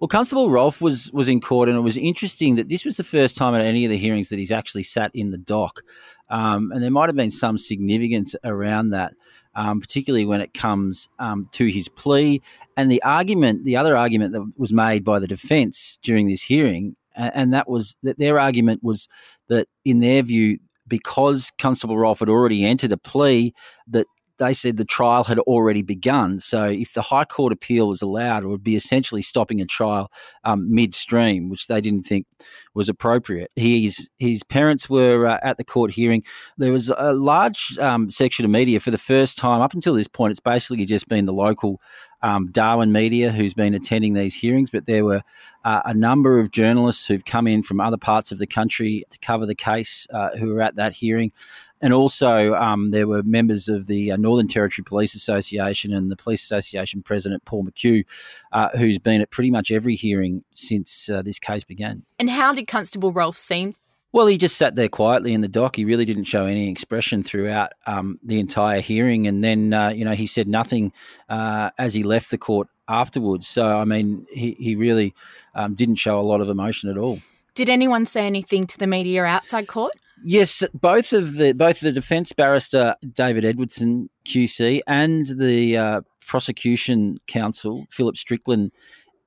Well, 0.00 0.08
Constable 0.08 0.50
Rolfe 0.50 0.80
was 0.80 1.10
was 1.12 1.28
in 1.28 1.40
court, 1.40 1.68
and 1.68 1.78
it 1.78 1.82
was 1.82 1.96
interesting 1.96 2.56
that 2.56 2.68
this 2.68 2.84
was 2.84 2.96
the 2.96 3.04
first 3.04 3.36
time 3.36 3.54
at 3.54 3.64
any 3.64 3.84
of 3.84 3.90
the 3.90 3.98
hearings 3.98 4.28
that 4.30 4.38
he's 4.38 4.52
actually 4.52 4.82
sat 4.82 5.10
in 5.14 5.30
the 5.30 5.38
dock, 5.38 5.82
um, 6.28 6.72
and 6.72 6.82
there 6.82 6.90
might 6.90 7.08
have 7.08 7.16
been 7.16 7.30
some 7.30 7.58
significance 7.58 8.34
around 8.44 8.90
that, 8.90 9.14
um, 9.54 9.80
particularly 9.80 10.24
when 10.24 10.40
it 10.40 10.52
comes 10.52 11.08
um, 11.18 11.48
to 11.52 11.66
his 11.66 11.88
plea 11.88 12.42
and 12.76 12.90
the 12.90 13.02
argument. 13.02 13.64
The 13.64 13.76
other 13.76 13.96
argument 13.96 14.32
that 14.32 14.52
was 14.56 14.72
made 14.72 15.04
by 15.04 15.18
the 15.18 15.28
defence 15.28 15.98
during 16.02 16.26
this 16.26 16.42
hearing, 16.42 16.96
and 17.16 17.52
that 17.52 17.68
was 17.68 17.96
that 18.02 18.18
their 18.18 18.38
argument 18.38 18.82
was 18.82 19.08
that, 19.48 19.68
in 19.84 20.00
their 20.00 20.22
view, 20.22 20.58
because 20.86 21.52
Constable 21.58 21.98
Rolfe 21.98 22.20
had 22.20 22.28
already 22.28 22.64
entered 22.64 22.92
a 22.92 22.96
plea, 22.96 23.52
that 23.88 24.06
they 24.38 24.52
said 24.52 24.76
the 24.76 24.84
trial 24.84 25.24
had 25.24 25.38
already 25.40 25.82
begun. 25.82 26.38
So 26.40 26.68
if 26.68 26.92
the 26.92 27.02
High 27.02 27.24
Court 27.24 27.52
appeal 27.52 27.88
was 27.88 28.02
allowed, 28.02 28.44
it 28.44 28.48
would 28.48 28.62
be 28.62 28.76
essentially 28.76 29.22
stopping 29.22 29.60
a 29.60 29.64
trial 29.64 30.10
um, 30.44 30.72
midstream, 30.72 31.48
which 31.48 31.66
they 31.66 31.80
didn't 31.80 32.04
think 32.04 32.26
was 32.74 32.88
appropriate. 32.88 33.50
His 33.56 34.08
his 34.18 34.42
parents 34.42 34.90
were 34.90 35.26
uh, 35.26 35.38
at 35.42 35.56
the 35.56 35.64
court 35.64 35.92
hearing. 35.92 36.22
There 36.58 36.72
was 36.72 36.90
a 36.90 37.12
large 37.12 37.78
um, 37.78 38.10
section 38.10 38.44
of 38.44 38.50
media 38.50 38.80
for 38.80 38.90
the 38.90 38.98
first 38.98 39.38
time 39.38 39.60
up 39.60 39.74
until 39.74 39.94
this 39.94 40.08
point. 40.08 40.32
It's 40.32 40.40
basically 40.40 40.84
just 40.84 41.08
been 41.08 41.26
the 41.26 41.32
local 41.32 41.80
um, 42.22 42.50
Darwin 42.50 42.92
Media, 42.92 43.30
who's 43.30 43.54
been 43.54 43.74
attending 43.74 44.14
these 44.14 44.34
hearings, 44.34 44.70
but 44.70 44.86
there 44.86 45.04
were 45.04 45.22
uh, 45.64 45.82
a 45.84 45.94
number 45.94 46.38
of 46.38 46.50
journalists 46.50 47.06
who've 47.06 47.24
come 47.24 47.46
in 47.46 47.62
from 47.62 47.80
other 47.80 47.96
parts 47.96 48.30
of 48.32 48.38
the 48.38 48.46
country 48.46 49.04
to 49.10 49.18
cover 49.18 49.46
the 49.46 49.54
case 49.54 50.06
uh, 50.12 50.30
who 50.36 50.54
were 50.54 50.62
at 50.62 50.76
that 50.76 50.94
hearing. 50.94 51.32
And 51.80 51.92
also, 51.92 52.54
um, 52.54 52.90
there 52.90 53.06
were 53.06 53.22
members 53.22 53.68
of 53.68 53.86
the 53.86 54.12
uh, 54.12 54.16
Northern 54.16 54.48
Territory 54.48 54.84
Police 54.84 55.14
Association 55.14 55.92
and 55.92 56.10
the 56.10 56.16
Police 56.16 56.42
Association 56.42 57.02
President 57.02 57.44
Paul 57.44 57.64
McHugh, 57.64 58.04
uh, 58.52 58.70
who's 58.78 58.98
been 58.98 59.20
at 59.20 59.30
pretty 59.30 59.50
much 59.50 59.70
every 59.70 59.94
hearing 59.94 60.42
since 60.52 61.10
uh, 61.10 61.20
this 61.20 61.38
case 61.38 61.64
began. 61.64 62.04
And 62.18 62.30
how 62.30 62.54
did 62.54 62.66
Constable 62.66 63.12
Rolfe 63.12 63.36
seem? 63.36 63.74
Well, 64.16 64.28
he 64.28 64.38
just 64.38 64.56
sat 64.56 64.76
there 64.76 64.88
quietly 64.88 65.34
in 65.34 65.42
the 65.42 65.46
dock. 65.46 65.76
He 65.76 65.84
really 65.84 66.06
didn't 66.06 66.24
show 66.24 66.46
any 66.46 66.70
expression 66.70 67.22
throughout 67.22 67.72
um, 67.86 68.18
the 68.22 68.40
entire 68.40 68.80
hearing. 68.80 69.26
And 69.26 69.44
then, 69.44 69.74
uh, 69.74 69.90
you 69.90 70.06
know, 70.06 70.14
he 70.14 70.26
said 70.26 70.48
nothing 70.48 70.94
uh, 71.28 71.68
as 71.76 71.92
he 71.92 72.02
left 72.02 72.30
the 72.30 72.38
court 72.38 72.68
afterwards. 72.88 73.46
So, 73.46 73.76
I 73.76 73.84
mean, 73.84 74.24
he, 74.32 74.56
he 74.58 74.74
really 74.74 75.12
um, 75.54 75.74
didn't 75.74 75.96
show 75.96 76.18
a 76.18 76.22
lot 76.22 76.40
of 76.40 76.48
emotion 76.48 76.88
at 76.88 76.96
all. 76.96 77.20
Did 77.54 77.68
anyone 77.68 78.06
say 78.06 78.26
anything 78.26 78.66
to 78.68 78.78
the 78.78 78.86
media 78.86 79.22
outside 79.24 79.68
court? 79.68 79.92
Yes, 80.24 80.64
both 80.72 81.12
of 81.12 81.34
the 81.34 81.52
both 81.52 81.80
the 81.80 81.92
defence 81.92 82.32
barrister 82.32 82.96
David 83.12 83.44
Edwardson 83.44 84.08
QC 84.24 84.80
and 84.86 85.26
the 85.26 85.76
uh, 85.76 86.00
prosecution 86.26 87.18
counsel 87.26 87.86
Philip 87.90 88.16
Strickland 88.16 88.72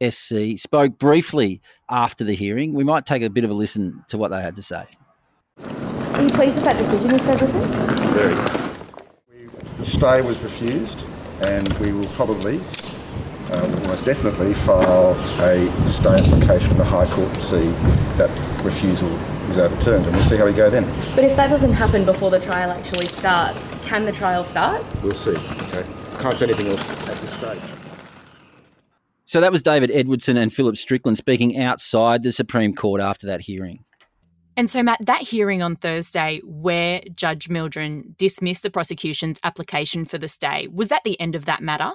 SC 0.02 0.58
spoke 0.58 0.98
briefly 0.98 1.62
after 1.90 2.24
the 2.24 2.34
hearing. 2.34 2.74
We 2.74 2.84
might 2.84 3.06
take 3.06 3.22
a 3.22 3.30
bit 3.30 3.44
of 3.44 3.50
a 3.50 3.54
listen 3.54 4.04
to 4.10 4.18
what 4.18 4.32
they 4.32 4.42
had 4.42 4.56
to 4.56 4.62
say. 4.62 4.86
Are 5.64 6.24
you 6.24 6.30
pleased 6.30 6.56
with 6.56 6.66
that 6.66 6.78
decision, 6.78 7.12
Mr. 7.12 7.30
Edwardson? 7.30 7.62
Very. 8.14 8.34
The 9.78 9.86
stay 9.86 10.22
was 10.22 10.42
refused, 10.42 11.06
and 11.48 11.72
we 11.80 11.94
will 11.94 12.08
probably, 12.08 12.60
uh, 13.52 13.62
almost 13.62 14.04
definitely, 14.06 14.54
file 14.54 15.12
a 15.40 15.88
stay 15.88 16.16
application 16.16 16.72
in 16.72 16.78
the 16.78 16.84
High 16.84 17.06
Court 17.06 17.34
to 17.34 17.42
see 17.42 17.56
if 17.56 18.18
that 18.18 18.30
refusal 18.64 19.10
is 19.50 19.58
overturned, 19.58 20.06
and 20.06 20.16
we'll 20.16 20.26
see 20.26 20.36
how 20.36 20.46
we 20.46 20.54
go 20.54 20.70
then. 20.70 20.84
But 21.16 21.24
if 21.24 21.36
that 21.38 21.50
doesn't 21.50 21.74
happen 21.74 22.04
before 22.04 22.30
the 22.30 22.40
trial 22.40 22.72
actually 22.72 23.08
starts, 23.08 23.74
can 23.86 24.06
the 24.06 24.12
trial 24.12 24.44
start? 24.44 24.86
We'll 25.02 25.12
see. 25.14 25.32
Okay. 25.32 25.88
Can't 26.20 26.36
say 26.36 26.46
anything 26.46 26.68
else 26.68 27.10
at 27.10 27.16
this 27.16 27.34
stage. 27.34 27.79
So 29.30 29.40
that 29.42 29.52
was 29.52 29.62
David 29.62 29.92
Edwardson 29.92 30.38
and 30.38 30.52
Philip 30.52 30.76
Strickland 30.76 31.16
speaking 31.16 31.56
outside 31.56 32.24
the 32.24 32.32
Supreme 32.32 32.74
Court 32.74 33.00
after 33.00 33.28
that 33.28 33.42
hearing. 33.42 33.86
And 34.58 34.68
so, 34.68 34.82
Matt, 34.82 35.06
that 35.06 35.22
hearing 35.22 35.62
on 35.62 35.76
Thursday 35.76 36.42
where 36.44 37.04
Judge 37.14 37.48
Mildren 37.48 38.16
dismissed 38.18 38.64
the 38.64 38.72
prosecution's 38.72 39.40
application 39.44 40.06
for 40.06 40.18
the 40.18 40.28
stay, 40.28 40.68
was 40.74 40.88
that 40.88 41.04
the 41.06 41.20
end 41.22 41.36
of 41.36 41.46
that 41.46 41.62
matter? 41.62 41.92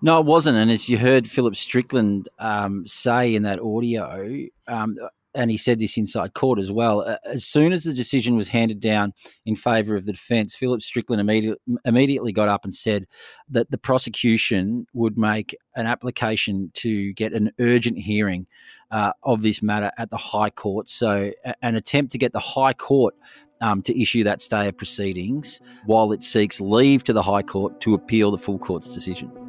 No, 0.00 0.18
it 0.20 0.24
wasn't. 0.24 0.56
And 0.56 0.70
as 0.70 0.88
you 0.88 0.96
heard 0.96 1.28
Philip 1.28 1.54
Strickland 1.54 2.30
um, 2.38 2.86
say 2.86 3.34
in 3.34 3.42
that 3.42 3.60
audio, 3.60 4.46
um, 4.66 4.96
and 5.34 5.50
he 5.50 5.56
said 5.56 5.78
this 5.78 5.96
inside 5.96 6.34
court 6.34 6.58
as 6.58 6.70
well. 6.70 7.18
As 7.24 7.44
soon 7.44 7.72
as 7.72 7.84
the 7.84 7.92
decision 7.92 8.36
was 8.36 8.48
handed 8.48 8.80
down 8.80 9.12
in 9.44 9.56
favour 9.56 9.96
of 9.96 10.06
the 10.06 10.12
defence, 10.12 10.54
Philip 10.56 10.82
Strickland 10.82 11.20
immediately, 11.20 11.58
immediately 11.84 12.32
got 12.32 12.48
up 12.48 12.64
and 12.64 12.74
said 12.74 13.06
that 13.48 13.70
the 13.70 13.78
prosecution 13.78 14.86
would 14.92 15.18
make 15.18 15.56
an 15.74 15.86
application 15.86 16.70
to 16.74 17.12
get 17.14 17.32
an 17.32 17.50
urgent 17.58 17.98
hearing 17.98 18.46
uh, 18.90 19.12
of 19.22 19.42
this 19.42 19.62
matter 19.62 19.90
at 19.98 20.10
the 20.10 20.16
High 20.16 20.50
Court. 20.50 20.88
So, 20.88 21.32
an 21.62 21.74
attempt 21.74 22.12
to 22.12 22.18
get 22.18 22.32
the 22.32 22.40
High 22.40 22.74
Court 22.74 23.14
um, 23.60 23.82
to 23.82 24.00
issue 24.00 24.24
that 24.24 24.42
stay 24.42 24.68
of 24.68 24.76
proceedings 24.76 25.60
while 25.86 26.12
it 26.12 26.22
seeks 26.22 26.60
leave 26.60 27.02
to 27.04 27.12
the 27.12 27.22
High 27.22 27.42
Court 27.42 27.80
to 27.80 27.94
appeal 27.94 28.30
the 28.30 28.38
full 28.38 28.58
court's 28.58 28.88
decision. 28.88 29.43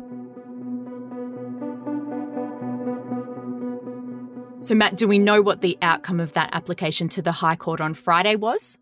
So, 4.65 4.73
Matt, 4.73 4.97
do 4.97 5.07
we 5.07 5.19
know 5.19 5.43
what 5.43 5.61
the 5.61 5.77
outcome 5.83 6.19
of 6.19 6.33
that 6.33 6.49
application 6.51 7.07
to 7.09 7.21
the 7.21 7.33
High 7.33 7.55
Court 7.55 7.79
on 7.79 7.93
Friday 7.93 8.35
was? 8.35 8.79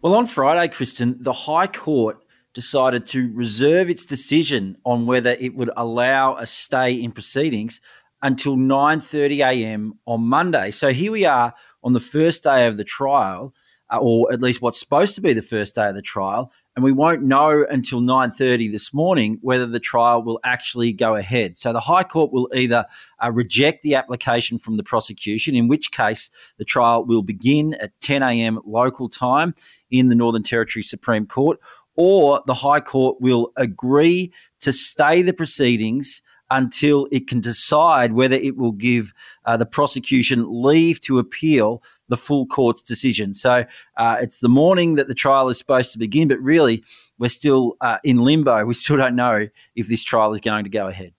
Well, 0.00 0.14
on 0.14 0.26
Friday, 0.26 0.72
Kristen, 0.72 1.18
the 1.20 1.34
High 1.34 1.66
Court 1.66 2.16
decided 2.54 3.06
to 3.08 3.30
reserve 3.34 3.90
its 3.90 4.06
decision 4.06 4.78
on 4.86 5.04
whether 5.04 5.36
it 5.38 5.54
would 5.54 5.68
allow 5.76 6.36
a 6.36 6.46
stay 6.46 6.94
in 6.94 7.12
proceedings 7.12 7.82
until 8.22 8.56
9:30 8.56 9.40
a.m. 9.40 9.98
on 10.06 10.22
Monday. 10.22 10.70
So 10.70 10.94
here 10.94 11.12
we 11.12 11.26
are 11.26 11.52
on 11.84 11.92
the 11.92 12.00
first 12.00 12.42
day 12.42 12.66
of 12.66 12.78
the 12.78 12.84
trial, 12.84 13.54
uh, 13.90 13.98
or 14.00 14.32
at 14.32 14.40
least 14.40 14.62
what's 14.62 14.80
supposed 14.80 15.14
to 15.16 15.20
be 15.20 15.34
the 15.34 15.42
first 15.42 15.74
day 15.74 15.90
of 15.90 15.94
the 15.94 16.00
trial, 16.00 16.50
and 16.74 16.84
we 16.84 16.92
won't 16.92 17.22
know 17.22 17.66
until 17.70 18.00
9:30 18.00 18.70
this 18.70 18.94
morning 18.94 19.38
whether 19.42 19.66
the 19.66 19.80
trial 19.80 20.22
will 20.22 20.40
actually 20.44 20.92
go 20.92 21.14
ahead. 21.14 21.56
So 21.56 21.72
the 21.72 21.80
High 21.80 22.04
Court 22.04 22.32
will 22.32 22.48
either 22.54 22.86
uh, 23.22 23.30
reject 23.30 23.82
the 23.82 23.94
application 23.94 24.58
from 24.58 24.76
the 24.76 24.82
prosecution, 24.82 25.54
in 25.54 25.68
which 25.68 25.92
case 25.92 26.30
the 26.56 26.64
trial 26.64 27.04
will 27.04 27.22
begin 27.22 27.74
at 27.74 27.92
10 28.00 28.22
a.m. 28.22 28.60
local 28.64 29.08
time 29.08 29.54
in 29.90 30.08
the 30.08 30.14
Northern 30.14 30.42
Territory 30.42 30.82
Supreme 30.82 31.26
Court, 31.26 31.58
or 31.94 32.42
the 32.46 32.54
High 32.54 32.80
Court 32.80 33.20
will 33.20 33.52
agree 33.56 34.32
to 34.60 34.72
stay 34.72 35.22
the 35.22 35.34
proceedings 35.34 36.22
until 36.50 37.08
it 37.10 37.26
can 37.26 37.40
decide 37.40 38.12
whether 38.12 38.36
it 38.36 38.56
will 38.56 38.72
give 38.72 39.14
uh, 39.46 39.56
the 39.56 39.66
prosecution 39.66 40.44
leave 40.48 41.00
to 41.00 41.18
appeal 41.18 41.82
the 42.12 42.16
full 42.18 42.44
court's 42.44 42.82
decision. 42.82 43.32
So 43.32 43.64
uh, 43.96 44.18
it's 44.20 44.40
the 44.40 44.48
morning 44.50 44.96
that 44.96 45.08
the 45.08 45.14
trial 45.14 45.48
is 45.48 45.56
supposed 45.56 45.92
to 45.92 45.98
begin, 45.98 46.28
but 46.28 46.38
really 46.40 46.84
we're 47.18 47.28
still 47.28 47.78
uh, 47.80 47.96
in 48.04 48.18
limbo. 48.18 48.66
We 48.66 48.74
still 48.74 48.98
don't 48.98 49.16
know 49.16 49.48
if 49.74 49.88
this 49.88 50.04
trial 50.04 50.34
is 50.34 50.42
going 50.42 50.64
to 50.64 50.70
go 50.70 50.88
ahead. 50.88 51.14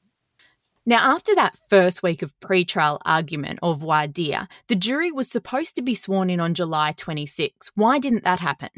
Now, 0.85 1.15
after 1.15 1.33
that 1.33 1.57
first 1.67 2.03
week 2.03 2.21
of 2.21 2.39
pre-trial 2.41 3.01
argument 3.05 3.57
of 3.63 3.79
voir 3.79 4.05
dire, 4.05 4.47
the 4.67 4.75
jury 4.75 5.11
was 5.11 5.27
supposed 5.27 5.75
to 5.77 5.81
be 5.81 5.95
sworn 5.95 6.29
in 6.29 6.39
on 6.39 6.53
July 6.53 6.91
26. 6.91 7.71
Why 7.73 7.97
didn't 7.97 8.23
that 8.23 8.39
happen? 8.39 8.69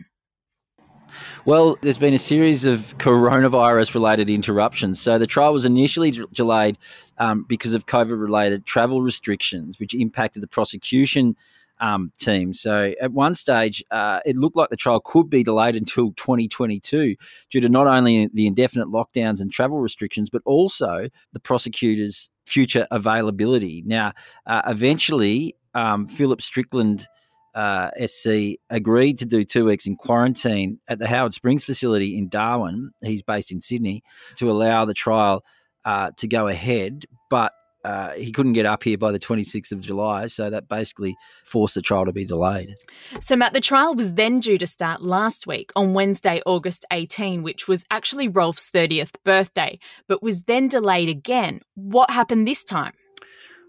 Well, 1.43 1.77
there's 1.81 1.97
been 1.97 2.13
a 2.13 2.19
series 2.19 2.63
of 2.63 2.97
coronavirus 2.97 3.93
related 3.93 4.29
interruptions. 4.29 5.01
So 5.01 5.17
the 5.17 5.27
trial 5.27 5.51
was 5.51 5.65
initially 5.65 6.11
delayed 6.33 6.77
um, 7.17 7.43
because 7.43 7.73
of 7.73 7.85
COVID 7.87 8.21
related 8.21 8.65
travel 8.65 9.01
restrictions, 9.01 9.79
which 9.79 9.93
impacted 9.93 10.41
the 10.41 10.47
prosecution 10.47 11.35
um, 11.79 12.11
team. 12.19 12.53
So 12.53 12.93
at 13.01 13.11
one 13.11 13.35
stage, 13.35 13.83
uh, 13.91 14.19
it 14.25 14.37
looked 14.37 14.55
like 14.55 14.69
the 14.69 14.77
trial 14.77 14.99
could 14.99 15.29
be 15.29 15.43
delayed 15.43 15.75
until 15.75 16.11
2022 16.13 17.15
due 17.49 17.61
to 17.61 17.69
not 17.69 17.87
only 17.87 18.29
the 18.33 18.47
indefinite 18.47 18.87
lockdowns 18.87 19.41
and 19.41 19.51
travel 19.51 19.79
restrictions, 19.79 20.29
but 20.29 20.41
also 20.45 21.09
the 21.33 21.39
prosecutor's 21.39 22.29
future 22.45 22.87
availability. 22.91 23.83
Now, 23.85 24.13
uh, 24.45 24.61
eventually, 24.67 25.55
um, 25.73 26.07
Philip 26.07 26.41
Strickland 26.41 27.07
uh, 27.55 27.89
SC 28.05 28.59
agreed 28.69 29.17
to 29.17 29.25
do 29.25 29.43
two 29.43 29.65
weeks 29.65 29.87
in 29.87 29.95
quarantine 29.95 30.79
at 30.89 30.99
the 30.99 31.07
Howard 31.07 31.33
Springs 31.33 31.63
facility 31.63 32.17
in 32.17 32.27
Darwin. 32.27 32.91
He's 33.01 33.21
based 33.21 33.51
in 33.51 33.61
Sydney 33.61 34.03
to 34.35 34.51
allow 34.51 34.85
the 34.85 34.93
trial 34.93 35.43
uh, 35.85 36.11
to 36.17 36.27
go 36.27 36.47
ahead, 36.47 37.05
but 37.29 37.53
uh, 37.85 38.13
he 38.13 38.31
couldn't 38.31 38.53
get 38.53 38.65
up 38.65 38.81
here 38.81 38.97
by 38.97 39.11
the 39.11 39.19
26th 39.19 39.71
of 39.71 39.79
July, 39.79 40.25
so 40.25 40.49
that 40.49 40.67
basically 40.67 41.15
forced 41.43 41.75
the 41.75 41.83
trial 41.83 42.03
to 42.03 42.11
be 42.11 42.25
delayed. 42.25 42.73
So, 43.21 43.35
Matt, 43.35 43.53
the 43.53 43.61
trial 43.61 43.93
was 43.93 44.13
then 44.13 44.39
due 44.39 44.57
to 44.57 44.65
start 44.65 45.03
last 45.03 45.45
week 45.45 45.71
on 45.75 45.93
Wednesday, 45.93 46.41
August 46.47 46.83
18, 46.91 47.43
which 47.43 47.67
was 47.67 47.85
actually 47.91 48.27
Rolfe's 48.27 48.71
30th 48.71 49.11
birthday, 49.23 49.77
but 50.07 50.23
was 50.23 50.41
then 50.43 50.67
delayed 50.67 51.09
again. 51.09 51.61
What 51.75 52.09
happened 52.09 52.47
this 52.47 52.63
time? 52.63 52.93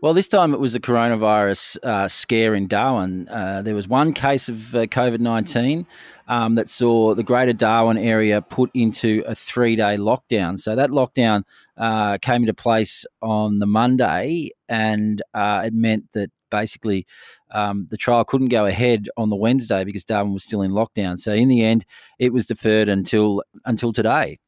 Well, 0.02 0.12
this 0.12 0.28
time 0.28 0.52
it 0.52 0.60
was 0.60 0.74
a 0.74 0.80
coronavirus 0.80 1.82
uh, 1.82 2.06
scare 2.06 2.54
in 2.54 2.66
Darwin. 2.66 3.28
Uh, 3.28 3.62
there 3.62 3.74
was 3.74 3.88
one 3.88 4.12
case 4.12 4.46
of 4.46 4.74
uh, 4.74 4.80
COVID 4.80 5.20
19 5.20 5.86
um, 6.28 6.54
that 6.56 6.68
saw 6.68 7.14
the 7.14 7.22
greater 7.22 7.54
Darwin 7.54 7.96
area 7.96 8.42
put 8.42 8.70
into 8.74 9.24
a 9.26 9.34
three 9.34 9.74
day 9.74 9.96
lockdown. 9.96 10.60
So 10.60 10.76
that 10.76 10.90
lockdown 10.90 11.44
uh, 11.78 12.18
came 12.18 12.42
into 12.42 12.52
place 12.52 13.06
on 13.22 13.58
the 13.58 13.66
Monday, 13.66 14.50
and 14.68 15.22
uh, 15.32 15.62
it 15.64 15.72
meant 15.72 16.12
that 16.12 16.30
basically 16.50 17.06
um, 17.50 17.86
the 17.90 17.96
trial 17.96 18.24
couldn't 18.24 18.48
go 18.48 18.66
ahead 18.66 19.08
on 19.16 19.30
the 19.30 19.36
Wednesday 19.36 19.82
because 19.82 20.04
Darwin 20.04 20.34
was 20.34 20.44
still 20.44 20.60
in 20.60 20.72
lockdown. 20.72 21.18
So 21.18 21.32
in 21.32 21.48
the 21.48 21.64
end, 21.64 21.86
it 22.18 22.34
was 22.34 22.44
deferred 22.44 22.90
until 22.90 23.42
until 23.64 23.94
today. 23.94 24.40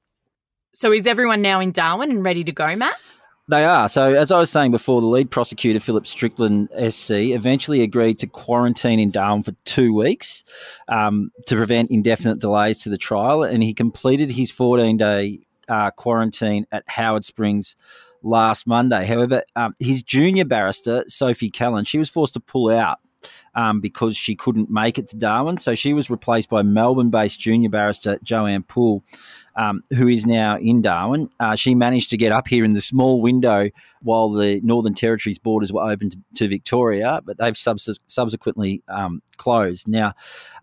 So 0.74 0.92
is 0.92 1.06
everyone 1.06 1.40
now 1.40 1.58
in 1.60 1.72
Darwin 1.72 2.10
and 2.10 2.22
ready 2.22 2.44
to 2.44 2.52
go, 2.52 2.76
Matt? 2.76 2.96
They 3.48 3.64
are. 3.64 3.88
So, 3.88 4.14
as 4.14 4.30
I 4.30 4.38
was 4.38 4.50
saying 4.50 4.72
before, 4.72 5.00
the 5.00 5.06
lead 5.06 5.30
prosecutor, 5.30 5.80
Philip 5.80 6.06
Strickland 6.06 6.68
SC, 6.90 7.12
eventually 7.12 7.80
agreed 7.80 8.18
to 8.18 8.26
quarantine 8.26 9.00
in 9.00 9.10
Darwin 9.10 9.42
for 9.42 9.52
two 9.64 9.94
weeks 9.94 10.44
um, 10.88 11.32
to 11.46 11.56
prevent 11.56 11.90
indefinite 11.90 12.40
delays 12.40 12.82
to 12.82 12.90
the 12.90 12.98
trial. 12.98 13.42
And 13.42 13.62
he 13.62 13.72
completed 13.72 14.32
his 14.32 14.50
14 14.50 14.98
day 14.98 15.40
uh, 15.66 15.90
quarantine 15.92 16.66
at 16.72 16.84
Howard 16.88 17.24
Springs 17.24 17.74
last 18.22 18.66
Monday. 18.66 19.06
However, 19.06 19.42
um, 19.56 19.74
his 19.78 20.02
junior 20.02 20.44
barrister, 20.44 21.04
Sophie 21.08 21.50
Callan, 21.50 21.86
she 21.86 21.98
was 21.98 22.10
forced 22.10 22.34
to 22.34 22.40
pull 22.40 22.70
out 22.70 22.98
um, 23.54 23.80
because 23.80 24.16
she 24.16 24.34
couldn't 24.34 24.70
make 24.70 24.98
it 24.98 25.08
to 25.08 25.16
Darwin. 25.16 25.58
So 25.58 25.74
she 25.74 25.92
was 25.92 26.10
replaced 26.10 26.48
by 26.48 26.62
Melbourne 26.62 27.10
based 27.10 27.40
junior 27.40 27.70
barrister 27.70 28.18
Joanne 28.22 28.62
Poole. 28.62 29.02
um, 29.58 29.82
who 29.90 30.06
is 30.06 30.24
now 30.24 30.56
in 30.56 30.80
Darwin. 30.80 31.28
Uh, 31.40 31.56
she 31.56 31.74
managed 31.74 32.10
to 32.10 32.16
get 32.16 32.30
up 32.30 32.46
here 32.46 32.64
in 32.64 32.74
the 32.74 32.80
small 32.80 33.20
window 33.20 33.70
while 34.02 34.30
the 34.30 34.60
Northern 34.62 34.94
Territory's 34.94 35.38
borders 35.38 35.72
were 35.72 35.82
open 35.82 36.10
to, 36.10 36.18
to 36.36 36.48
Victoria, 36.48 37.20
but 37.24 37.38
they've 37.38 37.56
subs- 37.56 37.98
subsequently 38.06 38.84
um, 38.88 39.20
closed. 39.36 39.88
Now, 39.88 40.14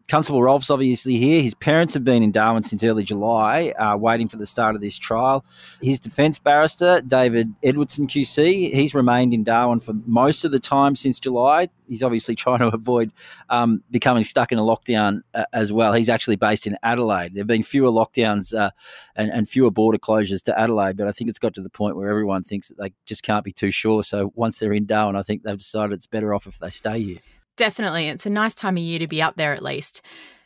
Constable 0.08 0.44
Rolfe's 0.44 0.70
obviously 0.70 1.16
here. 1.16 1.42
His 1.42 1.56
parents 1.56 1.94
have 1.96 2.04
been 2.04 2.22
in 2.22 2.32
Darwin 2.32 2.62
since 2.62 2.84
early 2.84 3.04
July, 3.04 3.70
uh, 3.72 3.98
waiting 3.98 4.28
for 4.28 4.38
the 4.38 4.46
start 4.46 4.76
of 4.76 4.82
this 4.82 4.98
trial. 4.98 5.44
His 5.82 6.00
defence 6.00 6.38
barrister, 6.38 7.02
David 7.02 7.54
Edwardson 7.64 8.06
QC, 8.06 8.72
he's 8.72 8.94
remained 8.94 9.34
in 9.34 9.44
Darwin 9.44 9.80
for 9.80 9.94
most 10.06 10.46
of 10.46 10.52
the 10.52 10.60
time 10.60 10.96
since 10.96 11.20
July. 11.20 11.70
He's 11.88 12.04
obviously 12.04 12.36
trying 12.36 12.60
to 12.60 12.68
avoid 12.68 13.12
um, 13.50 13.84
becoming 13.90 14.24
stuck 14.24 14.52
in 14.52 14.60
a 14.60 14.64
lockdown 14.64 15.22
uh, 15.34 15.46
as 15.54 15.74
well. 15.74 15.94
He's 15.94 16.10
actually 16.10 16.36
based 16.36 16.68
in 16.68 16.78
Adelaide. 16.84 17.34
There 17.34 17.42
have 17.42 17.48
been 17.48 17.64
fewer 17.64 17.90
lockdowns 17.90 18.58
uh, 18.58 18.72
and, 19.16 19.32
and 19.32 19.50
fewer 19.50 19.72
border 19.72 19.98
closures 19.98 20.44
to 20.44 20.60
Adelaide, 20.60 20.98
but 20.98 21.08
I 21.08 21.14
think 21.14 21.32
it's 21.32 21.40
got 21.40 21.56
to 21.56 21.62
the 21.62 21.70
point 21.70 21.96
where 21.96 22.10
everyone 22.10 22.44
thinks 22.44 22.68
that 22.68 22.78
they 22.78 22.94
just 23.08 23.24
can't 23.24 23.44
be 23.44 23.52
too 23.52 23.72
sure. 23.72 24.04
So 24.04 24.32
once 24.36 24.60
they're 24.60 24.74
in 24.74 24.86
Darwin, 24.86 25.16
I 25.16 25.24
think 25.24 25.42
they've 25.42 25.58
decided 25.58 25.94
it's 25.94 26.08
better 26.08 26.34
off 26.34 26.46
if 26.46 26.60
they 26.60 26.70
stay 26.70 27.02
here. 27.02 27.18
Definitely. 27.58 28.08
It's 28.08 28.26
a 28.26 28.30
nice 28.30 28.54
time 28.54 28.78
of 28.78 28.84
year 28.84 29.00
to 29.00 29.08
be 29.08 29.22
up 29.22 29.36
there 29.38 29.54
at 29.54 29.64
least. 29.64 30.02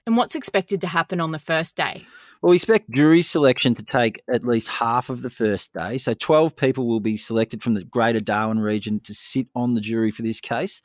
And 0.05 0.17
what's 0.17 0.35
expected 0.35 0.81
to 0.81 0.87
happen 0.87 1.19
on 1.19 1.31
the 1.31 1.39
first 1.39 1.75
day? 1.75 2.05
Well, 2.41 2.51
we 2.51 2.55
expect 2.55 2.91
jury 2.91 3.21
selection 3.21 3.75
to 3.75 3.83
take 3.83 4.21
at 4.33 4.45
least 4.45 4.69
half 4.69 5.09
of 5.09 5.23
the 5.23 5.29
first 5.29 5.73
day. 5.73 5.97
So 5.97 6.13
12 6.13 6.55
people 6.55 6.87
will 6.87 7.01
be 7.01 7.17
selected 7.17 7.61
from 7.61 7.73
the 7.73 7.83
Greater 7.83 8.21
Darwin 8.21 8.59
region 8.59 9.01
to 9.01 9.13
sit 9.13 9.47
on 9.53 9.73
the 9.73 9.81
jury 9.81 10.09
for 10.09 10.21
this 10.21 10.39
case. 10.39 10.81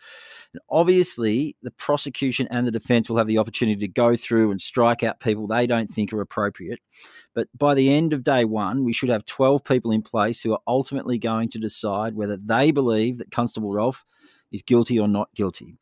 And 0.52 0.60
obviously, 0.68 1.56
the 1.62 1.70
prosecution 1.70 2.48
and 2.50 2.66
the 2.66 2.72
defence 2.72 3.08
will 3.08 3.18
have 3.18 3.28
the 3.28 3.38
opportunity 3.38 3.78
to 3.86 3.88
go 3.88 4.16
through 4.16 4.50
and 4.50 4.60
strike 4.60 5.04
out 5.04 5.20
people 5.20 5.46
they 5.46 5.68
don't 5.68 5.88
think 5.88 6.12
are 6.12 6.20
appropriate. 6.20 6.80
But 7.36 7.46
by 7.56 7.74
the 7.74 7.88
end 7.88 8.12
of 8.12 8.24
day 8.24 8.44
one, 8.44 8.82
we 8.82 8.92
should 8.92 9.08
have 9.08 9.24
12 9.24 9.64
people 9.64 9.92
in 9.92 10.02
place 10.02 10.40
who 10.40 10.52
are 10.52 10.62
ultimately 10.66 11.18
going 11.18 11.50
to 11.50 11.58
decide 11.60 12.16
whether 12.16 12.36
they 12.36 12.72
believe 12.72 13.18
that 13.18 13.30
Constable 13.30 13.72
Rolfe 13.72 14.04
is 14.54 14.62
guilty 14.62 14.98
or 14.98 15.08
not 15.08 15.28
guilty. 15.34 15.76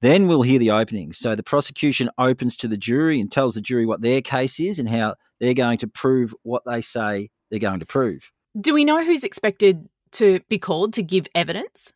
Then 0.00 0.26
we'll 0.26 0.42
hear 0.42 0.58
the 0.58 0.70
openings. 0.70 1.18
So 1.18 1.36
the 1.36 1.42
prosecution 1.42 2.10
opens 2.18 2.56
to 2.56 2.68
the 2.68 2.76
jury 2.76 3.20
and 3.20 3.30
tells 3.30 3.54
the 3.54 3.60
jury 3.60 3.86
what 3.86 4.00
their 4.00 4.22
case 4.22 4.58
is 4.58 4.78
and 4.78 4.88
how 4.88 5.14
they're 5.40 5.54
going 5.54 5.78
to 5.78 5.86
prove 5.86 6.34
what 6.42 6.62
they 6.64 6.80
say 6.80 7.30
they're 7.50 7.60
going 7.60 7.80
to 7.80 7.86
prove. 7.86 8.32
Do 8.60 8.74
we 8.74 8.84
know 8.84 9.04
who's 9.04 9.24
expected 9.24 9.88
to 10.12 10.40
be 10.48 10.58
called 10.58 10.92
to 10.94 11.02
give 11.02 11.26
evidence? 11.34 11.92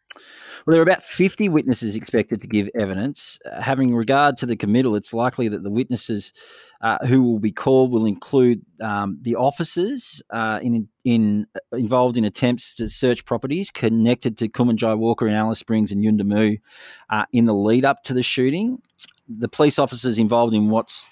Well, 0.67 0.73
there 0.73 0.81
are 0.81 0.83
about 0.83 1.03
50 1.03 1.49
witnesses 1.49 1.95
expected 1.95 2.43
to 2.43 2.47
give 2.47 2.69
evidence. 2.79 3.39
Uh, 3.45 3.61
having 3.61 3.95
regard 3.95 4.37
to 4.39 4.47
the 4.47 4.57
committal, 4.57 4.97
it's 4.97 5.13
likely 5.13 5.49
that 5.49 5.63
the 5.63 5.71
witnesses 5.71 6.33
uh, 6.81 6.99
who 7.07 7.23
will 7.23 7.39
be 7.39 7.53
called 7.53 7.91
will 7.91 8.07
include 8.07 8.63
um, 8.81 9.19
the 9.23 9.35
officers 9.35 10.23
uh, 10.31 10.61
in, 10.63 10.89
in 11.05 11.47
uh, 11.55 11.77
involved 11.77 12.17
in 12.17 12.25
attempts 12.25 12.75
to 12.75 12.89
search 12.89 13.25
properties 13.25 13.71
connected 13.71 14.37
to 14.39 14.49
Kumanjai 14.49 14.97
Walker 14.97 15.27
in 15.27 15.35
Alice 15.35 15.59
Springs 15.59 15.91
and 15.91 16.05
Yuendumu 16.05 16.61
uh, 17.11 17.25
in 17.33 17.45
the 17.45 17.55
lead 17.55 17.85
up 17.85 18.03
to 18.05 18.15
the 18.15 18.23
shooting. 18.23 18.83
The 19.29 19.49
police 19.49 19.79
officers 19.79 20.19
involved 20.19 20.55
in 20.55 20.71
what's 20.71 21.09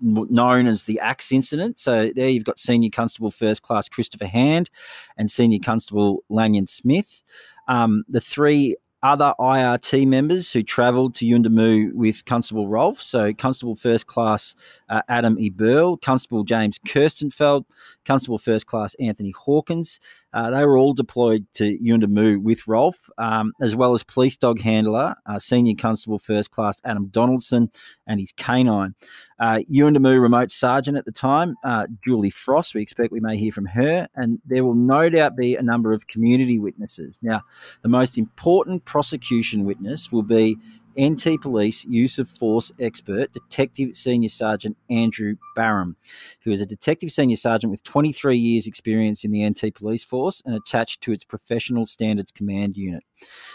known 0.00 0.66
as 0.66 0.84
the 0.84 1.00
Axe 1.00 1.32
incident. 1.32 1.78
So 1.78 2.10
there 2.14 2.28
you've 2.28 2.44
got 2.44 2.58
Senior 2.58 2.90
Constable 2.90 3.30
First 3.30 3.62
Class 3.62 3.88
Christopher 3.88 4.26
Hand 4.26 4.70
and 5.16 5.30
Senior 5.30 5.58
Constable 5.60 6.24
Lanyon 6.28 6.66
Smith. 6.66 7.22
Um, 7.68 8.04
the 8.08 8.20
three 8.20 8.76
other 9.02 9.32
IRT 9.38 10.06
members 10.06 10.52
who 10.52 10.62
travelled 10.62 11.14
to 11.16 11.24
Yuendumu 11.24 11.92
with 11.92 12.24
Constable 12.24 12.68
Rolfe. 12.68 13.00
So, 13.00 13.32
Constable 13.32 13.76
First 13.76 14.06
Class 14.06 14.54
uh, 14.88 15.02
Adam 15.08 15.38
E. 15.38 15.50
Burl, 15.50 15.96
Constable 15.96 16.44
James 16.44 16.78
Kirstenfeldt, 16.80 17.64
Constable 18.04 18.38
First 18.38 18.66
Class 18.66 18.94
Anthony 18.94 19.30
Hawkings. 19.30 20.00
Uh, 20.32 20.50
they 20.50 20.64
were 20.64 20.76
all 20.76 20.92
deployed 20.94 21.46
to 21.54 21.78
Yuendumu 21.78 22.42
with 22.42 22.66
Rolfe, 22.66 23.08
um, 23.18 23.52
as 23.60 23.76
well 23.76 23.94
as 23.94 24.02
police 24.02 24.36
dog 24.36 24.60
handler, 24.60 25.14
uh, 25.26 25.38
Senior 25.38 25.74
Constable 25.76 26.18
First 26.18 26.50
Class 26.50 26.80
Adam 26.84 27.06
Donaldson, 27.06 27.70
and 28.06 28.20
his 28.20 28.32
canine. 28.32 28.94
Uh, 29.38 29.60
Yuendumu 29.72 30.20
Remote 30.20 30.50
Sergeant 30.50 30.98
at 30.98 31.04
the 31.04 31.12
time, 31.12 31.54
uh, 31.64 31.86
Julie 32.04 32.30
Frost. 32.30 32.74
We 32.74 32.82
expect 32.82 33.12
we 33.12 33.20
may 33.20 33.36
hear 33.36 33.52
from 33.52 33.66
her, 33.66 34.08
and 34.16 34.40
there 34.44 34.64
will 34.64 34.74
no 34.74 35.08
doubt 35.08 35.36
be 35.36 35.54
a 35.54 35.62
number 35.62 35.92
of 35.92 36.08
community 36.08 36.58
witnesses. 36.58 37.18
Now, 37.22 37.42
the 37.82 37.88
most 37.88 38.18
important 38.18 38.84
prosecution 38.88 39.66
witness 39.66 40.10
will 40.10 40.22
be 40.22 40.56
NT 40.98 41.40
Police 41.42 41.84
use 41.84 42.18
of 42.18 42.26
force 42.26 42.72
expert, 42.80 43.32
Detective 43.32 43.94
Senior 43.94 44.30
Sergeant 44.30 44.76
Andrew 44.90 45.36
Barham, 45.54 45.96
who 46.42 46.50
is 46.50 46.62
a 46.62 46.66
Detective 46.66 47.12
Senior 47.12 47.36
Sergeant 47.36 47.70
with 47.70 47.84
23 47.84 48.36
years' 48.36 48.66
experience 48.66 49.24
in 49.24 49.30
the 49.30 49.48
NT 49.48 49.74
Police 49.74 50.02
Force 50.02 50.42
and 50.44 50.56
attached 50.56 51.02
to 51.02 51.12
its 51.12 51.22
Professional 51.22 51.84
Standards 51.84 52.32
Command 52.32 52.78
Unit. 52.78 53.04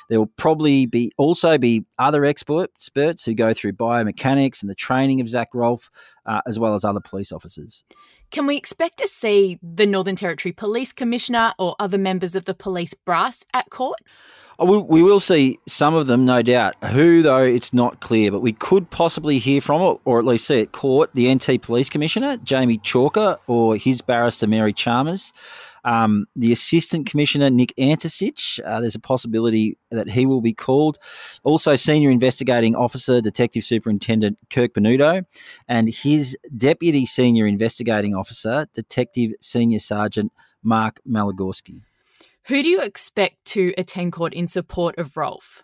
There 0.07 0.19
will 0.19 0.31
probably 0.37 0.85
be 0.85 1.11
also 1.17 1.57
be 1.57 1.83
other 1.97 2.23
experts 2.23 3.25
who 3.25 3.33
go 3.33 3.53
through 3.53 3.73
biomechanics 3.73 4.61
and 4.61 4.69
the 4.69 4.75
training 4.75 5.19
of 5.19 5.27
Zach 5.27 5.49
Rolfe, 5.53 5.89
uh, 6.27 6.41
as 6.47 6.59
well 6.59 6.75
as 6.75 6.85
other 6.85 7.01
police 7.01 7.31
officers. 7.31 7.83
Can 8.29 8.45
we 8.45 8.55
expect 8.55 8.99
to 8.99 9.07
see 9.07 9.59
the 9.61 9.87
Northern 9.87 10.15
Territory 10.15 10.53
Police 10.53 10.93
Commissioner 10.93 11.53
or 11.57 11.75
other 11.79 11.97
members 11.97 12.35
of 12.35 12.45
the 12.45 12.53
police 12.53 12.93
brass 12.93 13.43
at 13.53 13.69
court? 13.71 13.99
Oh, 14.65 14.79
we 14.79 15.03
will 15.03 15.19
see 15.19 15.59
some 15.67 15.93
of 15.93 16.07
them, 16.07 16.23
no 16.23 16.41
doubt. 16.41 16.81
Who, 16.85 17.21
though, 17.21 17.43
it's 17.43 17.73
not 17.73 17.99
clear, 17.99 18.31
but 18.31 18.39
we 18.39 18.53
could 18.53 18.89
possibly 18.89 19.37
hear 19.37 19.59
from 19.59 19.81
it, 19.81 19.99
or 20.05 20.19
at 20.19 20.25
least 20.25 20.47
see 20.47 20.61
at 20.61 20.71
court, 20.71 21.09
the 21.13 21.35
NT 21.35 21.61
Police 21.61 21.89
Commissioner, 21.89 22.37
Jamie 22.37 22.77
Chalker, 22.77 23.37
or 23.47 23.75
his 23.75 24.01
barrister, 24.01 24.47
Mary 24.47 24.71
Chalmers. 24.71 25.33
Um, 25.83 26.27
the 26.37 26.53
Assistant 26.53 27.09
Commissioner, 27.09 27.49
Nick 27.49 27.73
Anticich, 27.77 28.61
uh, 28.63 28.79
there's 28.79 28.95
a 28.95 29.01
possibility 29.01 29.77
that 29.91 30.09
he 30.09 30.25
will 30.25 30.39
be 30.39 30.53
called. 30.53 30.97
Also, 31.43 31.75
Senior 31.75 32.09
Investigating 32.09 32.73
Officer, 32.73 33.19
Detective 33.19 33.65
Superintendent 33.65 34.37
Kirk 34.49 34.75
Pennuto, 34.75 35.25
and 35.67 35.89
his 35.89 36.37
Deputy 36.55 37.05
Senior 37.05 37.47
Investigating 37.47 38.15
Officer, 38.15 38.65
Detective 38.73 39.33
Senior 39.41 39.79
Sergeant 39.79 40.31
Mark 40.63 41.01
Malagorski. 41.05 41.81
Who 42.47 42.61
do 42.61 42.67
you 42.67 42.81
expect 42.81 43.45
to 43.45 43.73
attend 43.77 44.13
court 44.13 44.33
in 44.33 44.47
support 44.47 44.97
of 44.97 45.15
Rolfe? 45.15 45.63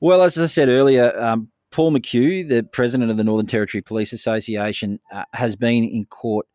Well, 0.00 0.22
as 0.22 0.38
I 0.38 0.46
said 0.46 0.68
earlier, 0.68 1.18
um, 1.18 1.48
Paul 1.70 1.92
McHugh, 1.92 2.46
the 2.46 2.62
president 2.62 3.10
of 3.10 3.16
the 3.16 3.24
Northern 3.24 3.46
Territory 3.46 3.80
Police 3.80 4.12
Association, 4.12 5.00
uh, 5.12 5.24
has 5.32 5.56
been 5.56 5.84
in 5.84 6.04
court 6.04 6.46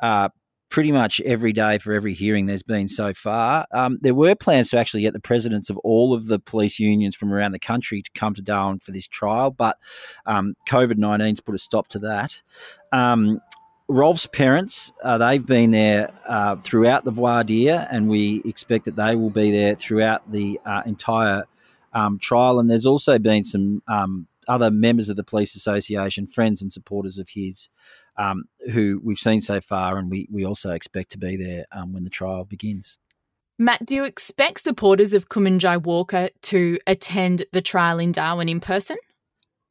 uh, 0.00 0.28
pretty 0.72 0.90
much 0.90 1.20
every 1.22 1.52
day 1.52 1.76
for 1.76 1.92
every 1.92 2.14
hearing 2.14 2.46
there's 2.46 2.62
been 2.62 2.88
so 2.88 3.12
far. 3.12 3.66
Um, 3.72 3.98
there 4.00 4.14
were 4.14 4.34
plans 4.34 4.70
to 4.70 4.78
actually 4.78 5.02
get 5.02 5.12
the 5.12 5.20
presidents 5.20 5.68
of 5.68 5.76
all 5.78 6.14
of 6.14 6.26
the 6.26 6.38
police 6.38 6.78
unions 6.78 7.14
from 7.14 7.30
around 7.30 7.52
the 7.52 7.58
country 7.58 8.00
to 8.00 8.10
come 8.14 8.32
to 8.34 8.40
Darwin 8.40 8.78
for 8.78 8.92
this 8.92 9.06
trial, 9.06 9.50
but 9.50 9.76
um, 10.24 10.54
COVID 10.66 10.94
19's 10.94 11.40
put 11.40 11.54
a 11.54 11.58
stop 11.58 11.88
to 11.88 11.98
that. 11.98 12.40
Um, 12.90 13.40
Rolfe's 13.92 14.26
parents, 14.26 14.92
uh, 15.04 15.18
they've 15.18 15.44
been 15.44 15.70
there 15.70 16.12
uh, 16.26 16.56
throughout 16.56 17.04
the 17.04 17.10
voir 17.10 17.44
dire, 17.44 17.86
and 17.90 18.08
we 18.08 18.40
expect 18.44 18.86
that 18.86 18.96
they 18.96 19.14
will 19.14 19.30
be 19.30 19.50
there 19.50 19.74
throughout 19.74 20.32
the 20.32 20.58
uh, 20.64 20.82
entire 20.86 21.44
um, 21.92 22.18
trial. 22.18 22.58
And 22.58 22.70
there's 22.70 22.86
also 22.86 23.18
been 23.18 23.44
some 23.44 23.82
um, 23.86 24.28
other 24.48 24.70
members 24.70 25.10
of 25.10 25.16
the 25.16 25.22
police 25.22 25.54
association, 25.54 26.26
friends 26.26 26.62
and 26.62 26.72
supporters 26.72 27.18
of 27.18 27.28
his, 27.30 27.68
um, 28.16 28.44
who 28.72 29.00
we've 29.04 29.18
seen 29.18 29.42
so 29.42 29.60
far, 29.60 29.98
and 29.98 30.10
we, 30.10 30.26
we 30.30 30.44
also 30.44 30.70
expect 30.70 31.12
to 31.12 31.18
be 31.18 31.36
there 31.36 31.66
um, 31.70 31.92
when 31.92 32.04
the 32.04 32.10
trial 32.10 32.44
begins. 32.44 32.96
Matt, 33.58 33.84
do 33.84 33.94
you 33.94 34.04
expect 34.04 34.60
supporters 34.60 35.12
of 35.12 35.28
Kumanjai 35.28 35.82
Walker 35.82 36.30
to 36.42 36.78
attend 36.86 37.44
the 37.52 37.60
trial 37.60 37.98
in 37.98 38.10
Darwin 38.10 38.48
in 38.48 38.60
person? 38.60 38.96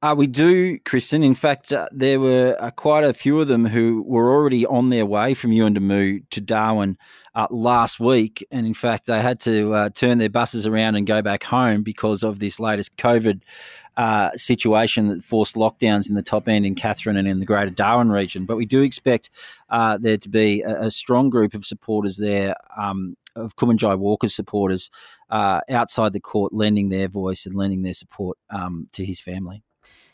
Uh, 0.04 0.16
we 0.18 0.26
do, 0.26 0.80
Kristen. 0.80 1.22
In 1.22 1.36
fact, 1.36 1.72
uh, 1.72 1.88
there 1.92 2.20
were 2.20 2.58
uh, 2.60 2.72
quite 2.72 3.04
a 3.04 3.14
few 3.14 3.40
of 3.40 3.48
them 3.48 3.68
who 3.68 4.04
were 4.08 4.34
already 4.34 4.66
on 4.66 4.90
their 4.90 5.06
way 5.06 5.36
from 5.36 5.52
Yuendumu 5.52 6.28
to 6.32 6.42
Darwin 6.42 6.98
uh, 7.36 7.46
last 7.52 8.00
week. 8.00 8.44
And 8.50 8.66
in 8.66 8.74
fact, 8.74 9.06
they 9.06 9.22
had 9.22 9.40
to 9.42 9.76
uh, 9.76 9.90
turn 9.90 10.18
their 10.18 10.30
buses 10.30 10.66
around 10.66 10.96
and 10.96 11.06
go 11.06 11.22
back 11.22 11.44
home 11.44 11.84
because 11.84 12.24
of 12.24 12.40
this 12.40 12.60
latest 12.60 12.98
COVID 12.98 13.42
uh, 13.96 14.32
situation 14.36 15.10
that 15.10 15.24
forced 15.24 15.56
lockdowns 15.56 16.10
in 16.10 16.16
the 16.16 16.24
top 16.24 16.48
end 16.48 16.66
in 16.66 16.74
Katherine 16.74 17.18
and 17.18 17.28
in 17.28 17.40
the 17.40 17.46
greater 17.46 17.70
Darwin 17.70 18.10
region. 18.10 18.48
But 18.48 18.58
we 18.58 18.66
do 18.66 18.82
expect 18.82 19.30
there 19.70 20.18
to 20.18 20.30
be 20.30 20.64
a, 20.64 20.86
a, 20.86 20.92
strong 20.92 21.30
group 21.30 21.54
of 21.54 21.64
supporters 21.64 22.18
there. 22.18 22.56
Um, 22.76 23.18
of 23.34 23.56
Kumanjai 23.56 23.98
Walker's 23.98 24.36
supporters 24.36 24.90
outside 25.32 26.12
the 26.12 26.20
court, 26.20 26.54
lending 26.54 26.90
their 26.90 27.08
voice 27.08 27.46
and 27.46 27.56
lending 27.56 27.84
their 27.84 27.94
support 27.94 28.38
um, 28.50 28.90
to 28.92 29.06
his 29.06 29.22
family. 29.22 29.64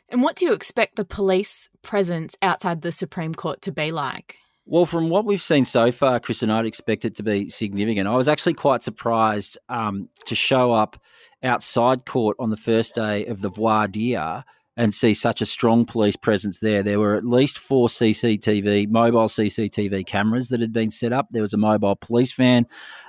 And 0.09 0.21
what 0.21 0.35
do 0.35 0.45
you 0.45 0.53
expect 0.53 0.95
the 0.95 1.05
police 1.05 1.69
presence 1.81 2.37
outside 2.41 2.81
the 2.81 2.91
Supreme 2.91 3.35
Court 3.35 3.61
to 3.63 3.71
be 3.71 3.91
like? 3.91 4.37
Well, 4.65 4.85
from 4.85 5.09
what 5.09 5.25
we've 5.25 5.41
seen 5.41 5.65
so 5.65 5.91
far, 5.91 6.19
Chris 6.19 6.43
and 6.43 6.51
I'd 6.51 6.65
expect 6.65 7.05
it 7.05 7.15
to 7.15 7.23
be 7.23 7.49
significant. 7.49 8.07
I 8.07 8.15
was 8.15 8.27
actually 8.27 8.53
quite 8.53 8.83
surprised 8.83 9.57
um, 9.69 10.09
to 10.25 10.35
show 10.35 10.73
up 10.73 11.01
outside 11.43 12.05
court 12.05 12.35
on 12.39 12.49
the 12.49 12.57
first 12.57 12.95
day 12.95 13.25
of 13.25 13.41
the 13.41 13.49
voir 13.49 13.87
dire 13.87 14.43
and 14.77 14.93
see 14.93 15.13
such 15.13 15.41
a 15.41 15.45
strong 15.45 15.85
police 15.85 16.15
presence 16.15 16.59
there. 16.59 16.83
There 16.83 16.99
were 16.99 17.15
at 17.15 17.25
least 17.25 17.57
four 17.57 17.87
CCTV, 17.87 18.89
mobile 18.89 19.27
CCTV 19.27 20.05
cameras 20.05 20.49
that 20.49 20.61
had 20.61 20.71
been 20.71 20.91
set 20.91 21.11
up. 21.11 21.27
There 21.31 21.41
was 21.41 21.53
a 21.53 21.57
mobile 21.57 21.95
police 21.95 22.33
van 22.33 22.67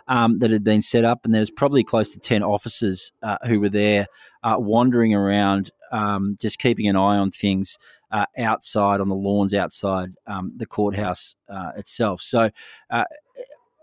um, 0.09 0.39
that 0.39 0.51
had 0.51 0.65
been 0.65 0.81
set 0.81 1.05
up, 1.05 1.25
and 1.25 1.35
there 1.35 1.41
was 1.41 1.51
probably 1.51 1.85
close 1.85 2.13
to 2.13 2.19
10 2.19 2.43
officers 2.43 3.13
uh, 3.23 3.37
who 3.47 3.61
were 3.61 3.69
there 3.69 4.07
uh, 4.43 4.57
wandering 4.59 5.15
around, 5.15 5.71
um, 5.93 6.37
just 6.41 6.59
keeping 6.59 6.89
an 6.89 6.97
eye 6.97 7.17
on 7.17 7.31
things. 7.31 7.79
Uh, 8.11 8.25
outside 8.39 9.03
on 9.03 9.09
the 9.11 9.15
lawns 9.15 9.53
outside 9.53 10.15
um, 10.27 10.51
the 10.57 10.65
courthouse 10.65 11.37
uh, 11.51 11.73
itself. 11.77 12.23
So 12.23 12.49
uh, 12.89 13.05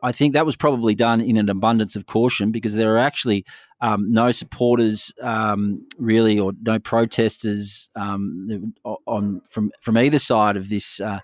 I 0.06 0.12
think 0.12 0.34
that 0.34 0.46
was 0.46 0.56
probably 0.56 0.94
done 0.94 1.20
in 1.20 1.36
an 1.36 1.50
abundance 1.50 1.96
of 1.96 2.06
caution 2.06 2.52
because 2.52 2.76
there 2.76 2.94
are 2.94 3.00
actually 3.00 3.44
um, 3.82 4.08
no 4.08 4.32
supporters 4.32 5.12
um, 5.20 5.88
really, 5.98 6.38
or 6.40 6.54
no 6.62 6.78
protesters 6.78 7.90
um, 7.96 8.74
on 8.84 9.42
from 9.50 9.72
from 9.82 9.98
either 9.98 10.20
side 10.20 10.58
of 10.58 10.70
this 10.70 11.00
uh, 11.00 11.22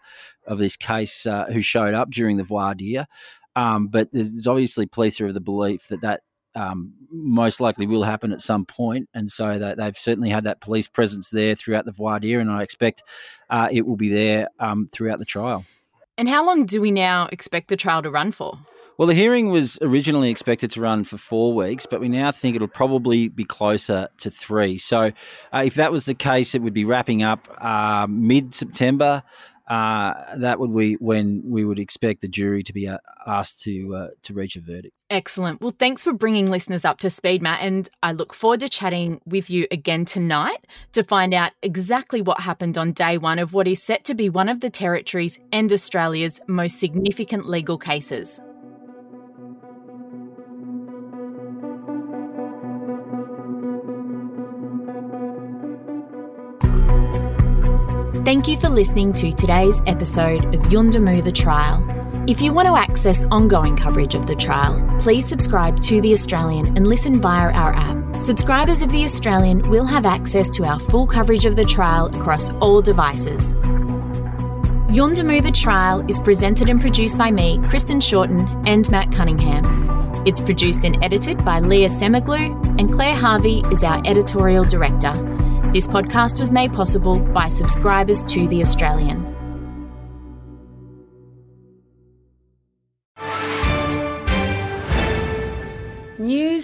of 0.48 0.58
this 0.58 0.76
case 0.76 1.28
uh, 1.28 1.46
who 1.46 1.62
showed 1.62 1.94
up 1.94 2.10
during 2.10 2.38
the 2.38 2.44
voir 2.44 2.74
dire. 2.74 3.06
Um, 3.56 3.88
but 3.88 4.12
there's 4.13 4.48
obviously 4.48 4.88
police 4.88 5.22
are 5.22 5.28
of 5.28 5.34
the 5.34 5.41
belief 5.41 5.88
that 5.89 6.02
that 6.02 6.22
um, 6.56 6.94
most 7.12 7.60
likely 7.60 7.86
will 7.86 8.04
happen 8.04 8.32
at 8.32 8.42
some 8.42 8.66
point, 8.66 9.10
and 9.14 9.32
so 9.32 9.58
that 9.60 9.78
they've 9.78 9.98
certainly 9.98 10.30
had 10.30 10.44
that 10.44 10.62
police 10.62 10.88
presence 10.88 11.30
there 11.30 11.56
throughout 11.56 11.86
the 11.86 11.92
voir 11.92 12.20
dire, 12.20 12.40
and 12.40 12.52
I 12.52 12.64
expect 12.64 13.04
uh, 13.50 13.68
it 13.72 13.86
will 13.86 13.98
be 13.98 14.10
there 14.10 14.48
um, 14.60 14.90
throughout 14.92 15.20
the 15.20 15.26
trial. 15.26 15.66
And 16.18 16.30
how 16.30 16.46
long 16.46 16.66
do 16.66 16.82
we 16.82 16.92
now 16.92 17.28
expect 17.32 17.70
the 17.70 17.78
trial 17.78 18.02
to 18.04 18.12
run 18.12 18.32
for? 18.32 18.60
Well, 18.98 19.08
the 19.08 19.16
hearing 19.16 19.50
was 19.50 19.80
originally 19.82 20.30
expected 20.30 20.70
to 20.72 20.82
run 20.82 21.06
for 21.06 21.18
four 21.18 21.54
weeks, 21.54 21.88
but 21.88 22.02
we 22.02 22.08
now 22.08 22.32
think 22.32 22.56
it'll 22.56 22.68
probably 22.68 23.30
be 23.30 23.46
closer 23.46 24.10
to 24.20 24.30
three. 24.30 24.78
So, 24.78 25.12
uh, 25.52 25.64
if 25.66 25.74
that 25.76 25.92
was 25.92 26.06
the 26.06 26.14
case, 26.14 26.54
it 26.54 26.62
would 26.62 26.74
be 26.76 26.86
wrapping 26.86 27.24
up 27.24 27.48
uh, 27.60 28.06
mid 28.08 28.54
September. 28.54 29.24
Uh, 29.72 30.36
that 30.36 30.60
would 30.60 30.76
be 30.76 30.96
when 30.96 31.42
we 31.46 31.64
would 31.64 31.80
expect 31.80 32.20
the 32.20 32.28
jury 32.28 32.62
to 32.62 32.74
be 32.74 32.90
uh, 32.90 32.98
asked 33.26 33.62
to 33.62 33.96
uh, 33.96 34.08
to 34.22 34.34
reach 34.34 34.58
a 34.58 34.60
verdict. 34.60 34.94
Excellent. 35.10 35.62
Well, 35.62 35.74
thanks 35.80 36.04
for 36.04 36.12
bringing 36.12 36.52
listeners 36.52 36.84
up 36.84 37.00
to 37.00 37.10
speed, 37.10 37.42
Matt, 37.42 37.62
and 37.62 37.88
I 38.04 38.12
look 38.12 38.34
forward 38.34 38.60
to 38.60 38.68
chatting 38.68 39.22
with 39.26 39.50
you 39.50 39.68
again 39.72 40.04
tonight 40.04 40.68
to 40.92 41.06
find 41.06 41.34
out 41.34 41.54
exactly 41.62 42.22
what 42.22 42.42
happened 42.42 42.78
on 42.78 42.92
day 42.92 43.18
one 43.18 43.40
of 43.40 43.54
what 43.54 43.66
is 43.66 43.82
set 43.82 44.04
to 44.06 44.14
be 44.14 44.28
one 44.28 44.50
of 44.50 44.60
the 44.60 44.70
territory's 44.70 45.40
and 45.54 45.72
Australia's 45.72 46.42
most 46.48 46.78
significant 46.78 47.48
legal 47.48 47.78
cases. 47.78 48.42
Thank 58.32 58.48
you 58.48 58.58
for 58.58 58.70
listening 58.70 59.12
to 59.15 59.34
today's 59.34 59.82
episode 59.88 60.56
of 60.56 60.62
Yuendumu 60.72 61.22
the 61.22 61.34
Trial. 61.34 61.84
If 62.30 62.39
you 62.39 62.54
want 62.54 62.70
to 62.70 62.78
access 62.78 63.26
ongoing 63.26 63.76
coverage 63.76 64.15
of 64.15 64.26
the 64.26 64.38
trial, 64.38 64.82
please 65.02 65.28
subscribe 65.28 65.84
to 65.84 66.00
The 66.00 66.13
Australian 66.13 66.78
and 66.78 66.88
listen 66.88 67.20
via 67.20 67.52
our 67.52 67.74
app. 67.74 68.15
Subscribers 68.22 68.82
of 68.82 68.89
The 68.89 69.04
Australian 69.04 69.70
will 69.70 69.84
have 69.86 70.06
access 70.06 70.50
to 70.52 70.63
our 70.63 70.80
full 70.80 71.08
coverage 71.08 71.44
of 71.44 71.58
the 71.58 71.65
trial 71.65 72.06
across 72.17 72.50
all 72.62 72.82
devices. 72.82 73.52
Yuendumu 74.96 75.44
the 75.44 75.52
Trial 75.52 76.00
is 76.10 76.17
presented 76.22 76.70
and 76.70 76.80
produced 76.80 77.17
by 77.17 77.32
me, 77.32 77.60
Kristen 77.65 78.00
Shorten, 78.00 78.48
and 78.65 78.89
Matt 78.89 79.12
Cunningham. 79.12 79.65
It's 80.26 80.39
produced 80.39 80.86
and 80.86 81.04
edited 81.04 81.44
by 81.44 81.60
Leah 81.60 81.89
Semiglu, 81.89 82.80
and 82.80 82.94
Claire 82.94 83.13
Harvey 83.13 83.62
is 83.74 83.84
our 83.84 84.02
editorial 84.06 84.63
director. 84.63 85.12
This 85.74 85.88
podcast 85.88 86.38
was 86.38 86.52
made 86.52 86.74
possible 86.74 87.18
by 87.18 87.48
subscribers 87.48 88.24
to 88.24 88.46
The 88.46 88.60
Australian. 88.60 89.31